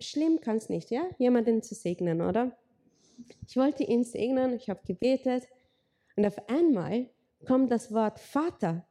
[0.00, 2.56] Schlimm kann es nicht, ja, jemanden zu segnen, oder?
[3.46, 5.44] Ich wollte ihn segnen, ich habe gebetet
[6.16, 7.08] und auf einmal
[7.46, 8.86] kommt das Wort Vater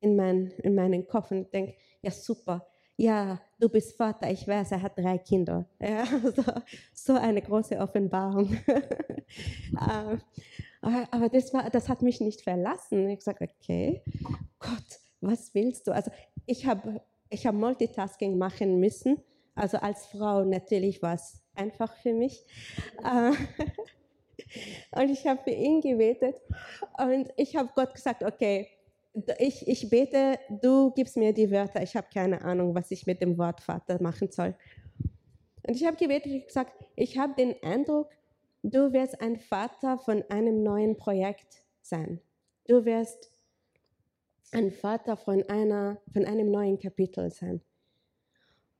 [0.00, 2.66] in, mein, in meinen Kopf und ich denke, ja super,
[2.96, 5.64] ja, du bist Vater, ich weiß, er hat drei Kinder.
[5.80, 6.42] Ja, so,
[6.92, 8.56] so eine große Offenbarung.
[9.70, 10.22] Ähm,
[10.80, 13.10] aber das, war, das hat mich nicht verlassen.
[13.10, 14.02] Ich sage, okay,
[14.58, 15.92] Gott, was willst du?
[15.92, 16.10] Also
[16.46, 19.22] ich habe ich hab Multitasking machen müssen.
[19.54, 22.44] Also als Frau natürlich war es einfach für mich.
[23.02, 23.32] Äh,
[25.00, 26.36] und ich habe für ihn gebetet
[26.98, 28.68] und ich habe Gott gesagt, okay,
[29.38, 31.82] ich, ich bete, du gibst mir die Wörter.
[31.82, 34.54] Ich habe keine Ahnung, was ich mit dem Wort Vater machen soll.
[35.66, 38.10] Und ich habe gebetet und gesagt, ich habe den Eindruck,
[38.62, 42.20] du wirst ein Vater von einem neuen Projekt sein.
[42.66, 43.30] Du wirst
[44.52, 47.60] ein Vater von, einer, von einem neuen Kapitel sein.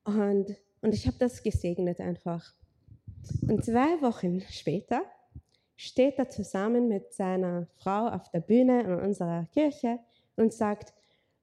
[0.04, 2.54] Und, und ich habe das gesegnet einfach.
[3.48, 5.02] Und zwei Wochen später
[5.76, 9.98] steht er zusammen mit seiner Frau auf der Bühne in unserer Kirche
[10.36, 10.92] und sagt,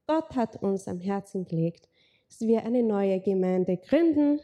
[0.08, 1.88] Gott hat uns am Herzen gelegt,
[2.28, 4.40] dass wir eine neue Gemeinde gründen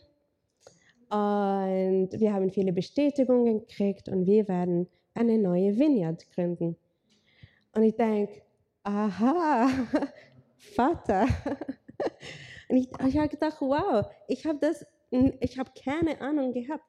[1.09, 6.77] und wir haben viele Bestätigungen gekriegt und wir werden eine neue Vineyard gründen.
[7.73, 8.41] Und ich denke,
[8.83, 9.69] aha,
[10.75, 11.27] Vater.
[12.69, 14.85] Und ich, ich habe gedacht, wow, ich habe das,
[15.39, 16.85] ich habe keine Ahnung gehabt.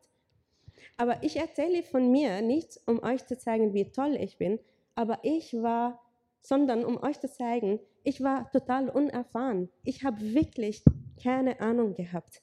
[0.97, 4.59] Aber ich erzähle von mir nicht, um euch zu zeigen, wie toll ich bin,
[4.95, 6.01] aber ich war,
[6.43, 9.68] sondern um euch zu zeigen, ich war total unerfahren.
[9.84, 10.84] Ich habe wirklich
[11.22, 12.43] keine Ahnung gehabt.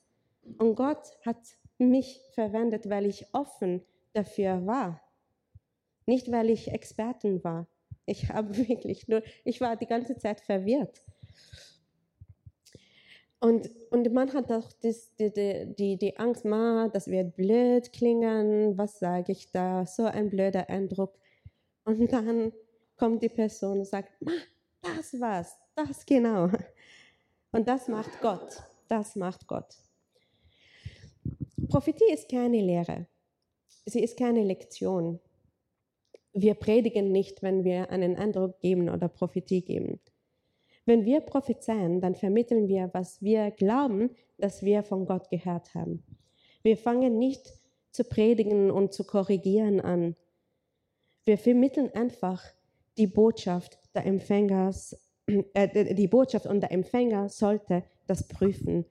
[0.57, 1.37] Und Gott hat
[1.77, 3.81] mich verwendet, weil ich offen
[4.13, 5.01] dafür war.
[6.05, 7.67] Nicht, weil ich Expertin war.
[8.09, 11.01] Ich habe wirklich nur, ich war die ganze Zeit verwirrt.
[13.41, 15.31] Und, und man hat auch das, die,
[15.77, 20.69] die, die Angst, ma, das wird blöd klingen, was sage ich da, so ein blöder
[20.69, 21.17] Eindruck.
[21.85, 22.51] Und dann
[22.97, 24.33] kommt die Person und sagt, ma,
[24.81, 26.49] das war's, das genau.
[27.51, 29.73] Und das macht Gott, das macht Gott.
[31.69, 33.07] Prophetie ist keine Lehre.
[33.85, 35.19] Sie ist keine Lektion.
[36.41, 39.99] Wir predigen nicht, wenn wir einen Eindruck geben oder Prophetie geben.
[40.85, 46.03] Wenn wir prophezeien, dann vermitteln wir, was wir glauben, dass wir von Gott gehört haben.
[46.63, 47.53] Wir fangen nicht
[47.91, 50.15] zu predigen und zu korrigieren an.
[51.25, 52.43] Wir vermitteln einfach
[52.97, 54.97] die Botschaft der Empfängers,
[55.53, 58.85] äh, die Botschaft und der Empfänger sollte das prüfen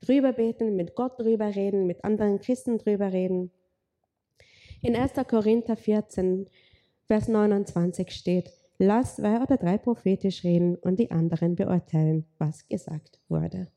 [0.00, 3.50] drüber beten, mit Gott drüber reden, mit anderen Christen drüber reden.
[4.80, 5.12] In 1.
[5.28, 6.48] Korinther 14,
[7.08, 13.18] Vers 29 steht, lass zwei oder drei prophetisch reden und die anderen beurteilen, was gesagt
[13.30, 13.68] wurde.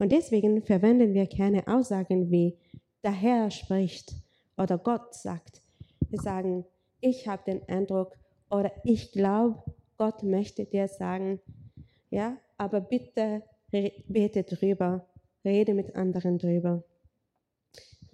[0.00, 2.58] Und deswegen verwenden wir keine Aussagen wie
[3.04, 4.12] der Herr spricht
[4.56, 5.62] oder Gott sagt.
[6.10, 6.64] Wir sagen,
[7.00, 8.16] ich habe den Eindruck
[8.50, 9.62] oder ich glaube,
[9.96, 11.40] Gott möchte dir sagen,
[12.10, 15.06] ja, aber bitte bete drüber,
[15.44, 16.82] rede mit anderen drüber.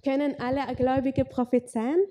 [0.05, 2.05] Können alle Gläubige prophezeien?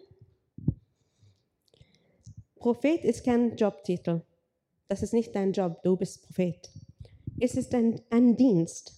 [2.61, 4.21] Prophet ist kein Jobtitel.
[4.87, 6.69] Das ist nicht dein Job, du bist Prophet.
[7.39, 8.93] Es ist ein, ein Dienst.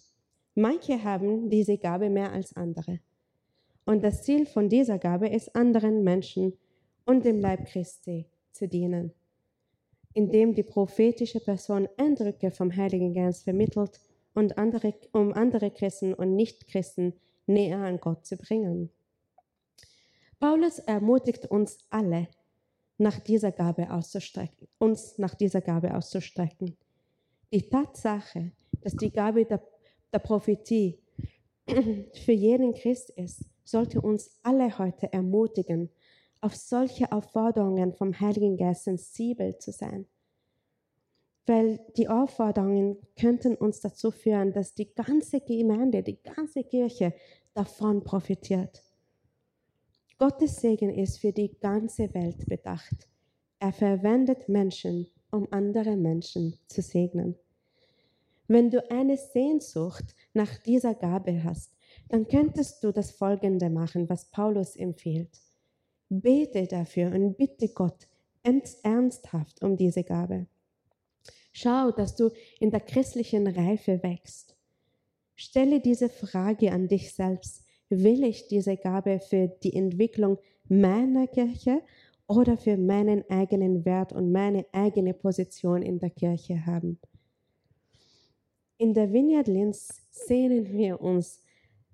[0.54, 3.00] Manche haben diese Gabe mehr als andere.
[3.86, 6.58] Und das Ziel von dieser Gabe ist, anderen Menschen
[7.06, 9.14] und dem Leib Christi zu dienen,
[10.14, 14.02] indem die prophetische Person Eindrücke vom Heiligen Geist vermittelt
[14.34, 17.14] und andere, um andere Christen und Nichtchristen
[17.48, 18.90] näher an Gott zu bringen.
[20.38, 22.28] Paulus ermutigt uns alle,
[23.04, 26.76] nach dieser Gabe auszustrecken, uns nach dieser Gabe auszustrecken.
[27.52, 28.52] Die Tatsache,
[28.82, 29.62] dass die Gabe der,
[30.12, 30.98] der Prophetie
[31.68, 35.90] für jeden Christ ist, sollte uns alle heute ermutigen,
[36.42, 40.06] auf solche Aufforderungen vom Heiligen Geist sensibel zu sein.
[41.46, 47.14] Weil die Aufforderungen könnten uns dazu führen, dass die ganze Gemeinde, die ganze Kirche
[47.54, 48.82] davon profitiert.
[50.24, 53.10] Gottes Segen ist für die ganze Welt bedacht.
[53.60, 57.36] Er verwendet Menschen, um andere Menschen zu segnen.
[58.48, 61.76] Wenn du eine Sehnsucht nach dieser Gabe hast,
[62.08, 65.42] dann könntest du das Folgende machen, was Paulus empfiehlt.
[66.08, 68.08] Bete dafür und bitte Gott
[68.44, 70.48] ernsthaft um diese Gabe.
[71.52, 72.30] Schau, dass du
[72.62, 74.56] in der christlichen Reife wächst.
[75.36, 77.63] Stelle diese Frage an dich selbst.
[77.96, 81.84] Will ich diese Gabe für die Entwicklung meiner Kirche
[82.26, 86.98] oder für meinen eigenen Wert und meine eigene Position in der Kirche haben?
[88.80, 91.44] In der Vineyard Linz sehnen wir uns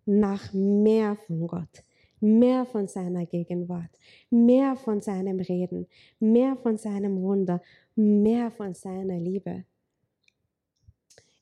[0.06, 1.84] nach mehr von Gtt,
[2.22, 3.92] mehr von seiner Gegenwart,
[4.30, 5.86] mehr von seinem Reden,
[6.18, 7.62] mehr von seinem Wunder,
[7.96, 9.66] mehr von seiner Liebe.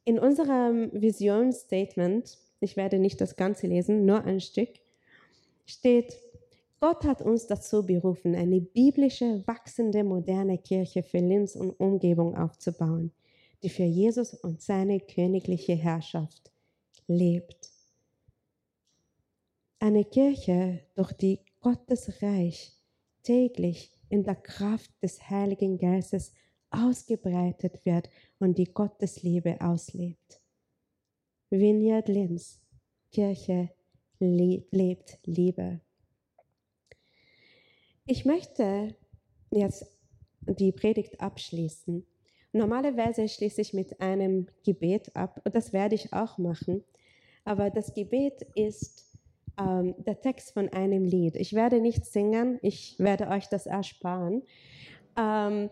[0.04, 4.70] In unserem Visionsstatement, ich werde nicht das Ganze lesen, nur ein Stück,
[5.66, 6.18] steht,
[6.80, 13.12] Gott hat uns dazu berufen, eine biblische, wachsende, moderne Kirche für Linz und Umgebung aufzubauen,
[13.64, 16.52] die für Jesus und seine königliche Herrschaft
[17.08, 17.72] lebt.
[19.80, 22.74] Eine Kirche, durch die Gottes Reich
[23.24, 26.34] täglich in der Kraft des Heiligen Geistes
[26.70, 30.42] ausgebreitet wird und die Gottes Liebe auslebt.
[31.50, 32.60] Vineyard Linz,
[33.10, 33.70] Kirche
[34.20, 35.80] lebt Liebe.
[38.06, 38.96] Ich möchte
[39.52, 39.86] jetzt
[40.42, 42.06] die Predigt abschließen.
[42.52, 46.84] Normalerweise schließe ich mit einem Gebet ab und das werde ich auch machen.
[47.46, 49.06] Aber das Gebet ist
[49.58, 51.38] ähm, der Text von einem Lied.
[51.38, 54.44] Ich werde nicht singen, ich werde euch das ersparen.
[55.18, 55.70] Ähm,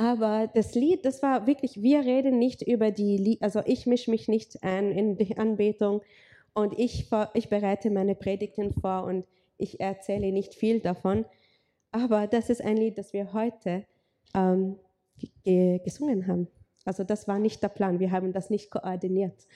[0.00, 4.10] aber das Lied, das war wirklich, wir reden nicht über die Lied, also ich mische
[4.10, 6.00] mich nicht ein in die Anbetung
[6.54, 9.26] und ich, ich bereite meine Predigten vor und
[9.58, 11.26] ich erzähle nicht viel davon.
[11.92, 13.84] Aber das ist ein Lied, das wir heute
[14.32, 14.76] ähm,
[15.44, 16.48] gesungen haben.
[16.86, 19.46] Also das war nicht der Plan, wir haben das nicht koordiniert.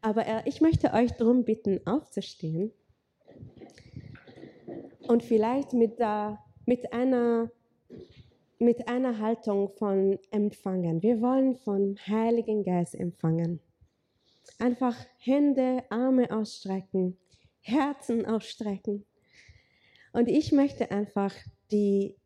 [0.00, 2.72] Aber äh, ich möchte euch darum bitten, aufzustehen
[5.06, 7.50] und vielleicht mit, der, mit, einer,
[8.62, 11.02] mit einer Haltung von Empfangen.
[11.02, 13.60] Wir wollen vom Heiligen Geist empfangen.
[14.58, 17.18] Einfach Hände, Arme ausstrecken,
[17.60, 19.04] Herzen ausstrecken.
[20.12, 21.34] Und ich möchte einfach
[21.72, 22.16] die,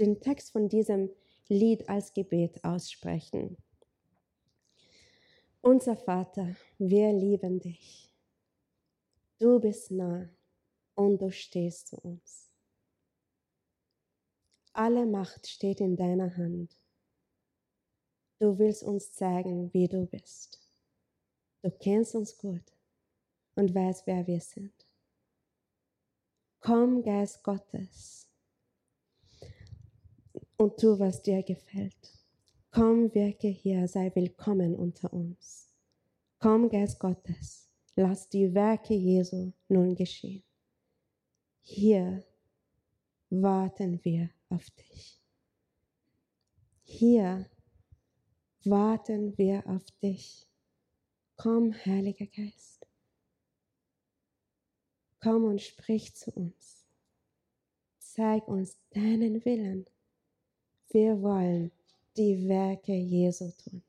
[0.00, 1.10] den Text von diesem
[1.48, 3.56] Lied als Gebet aussprechen.
[5.60, 8.12] Unser Vater, wir lieben dich.
[9.38, 10.28] Du bist nah
[10.96, 12.49] und du stehst zu uns.
[14.72, 16.76] Alle Macht steht in deiner Hand.
[18.38, 20.58] Du willst uns zeigen, wie du bist.
[21.62, 22.64] Du kennst uns gut
[23.54, 24.72] und weißt, wer wir sind.
[26.60, 28.30] Komm, Geist Gottes,
[30.60, 32.18] und tu, was dir gefällt.
[32.70, 35.72] Komm, wirke hier, sei willkommen unter uns.
[36.38, 40.44] Komm, Geist Gottes, lass die Werke Jesu nun geschehen.
[41.62, 42.22] Hier
[43.30, 45.20] warten wir auf dich.
[46.84, 47.48] Hier
[48.64, 50.46] warten wir auf dich.
[51.36, 52.86] Komm, Heiliger Geist.
[55.22, 56.86] Komm und sprich zu uns.
[57.98, 59.86] Zeig uns deinen Willen.
[60.88, 61.70] Wir wollen
[62.16, 63.82] die Werke Jesu tun.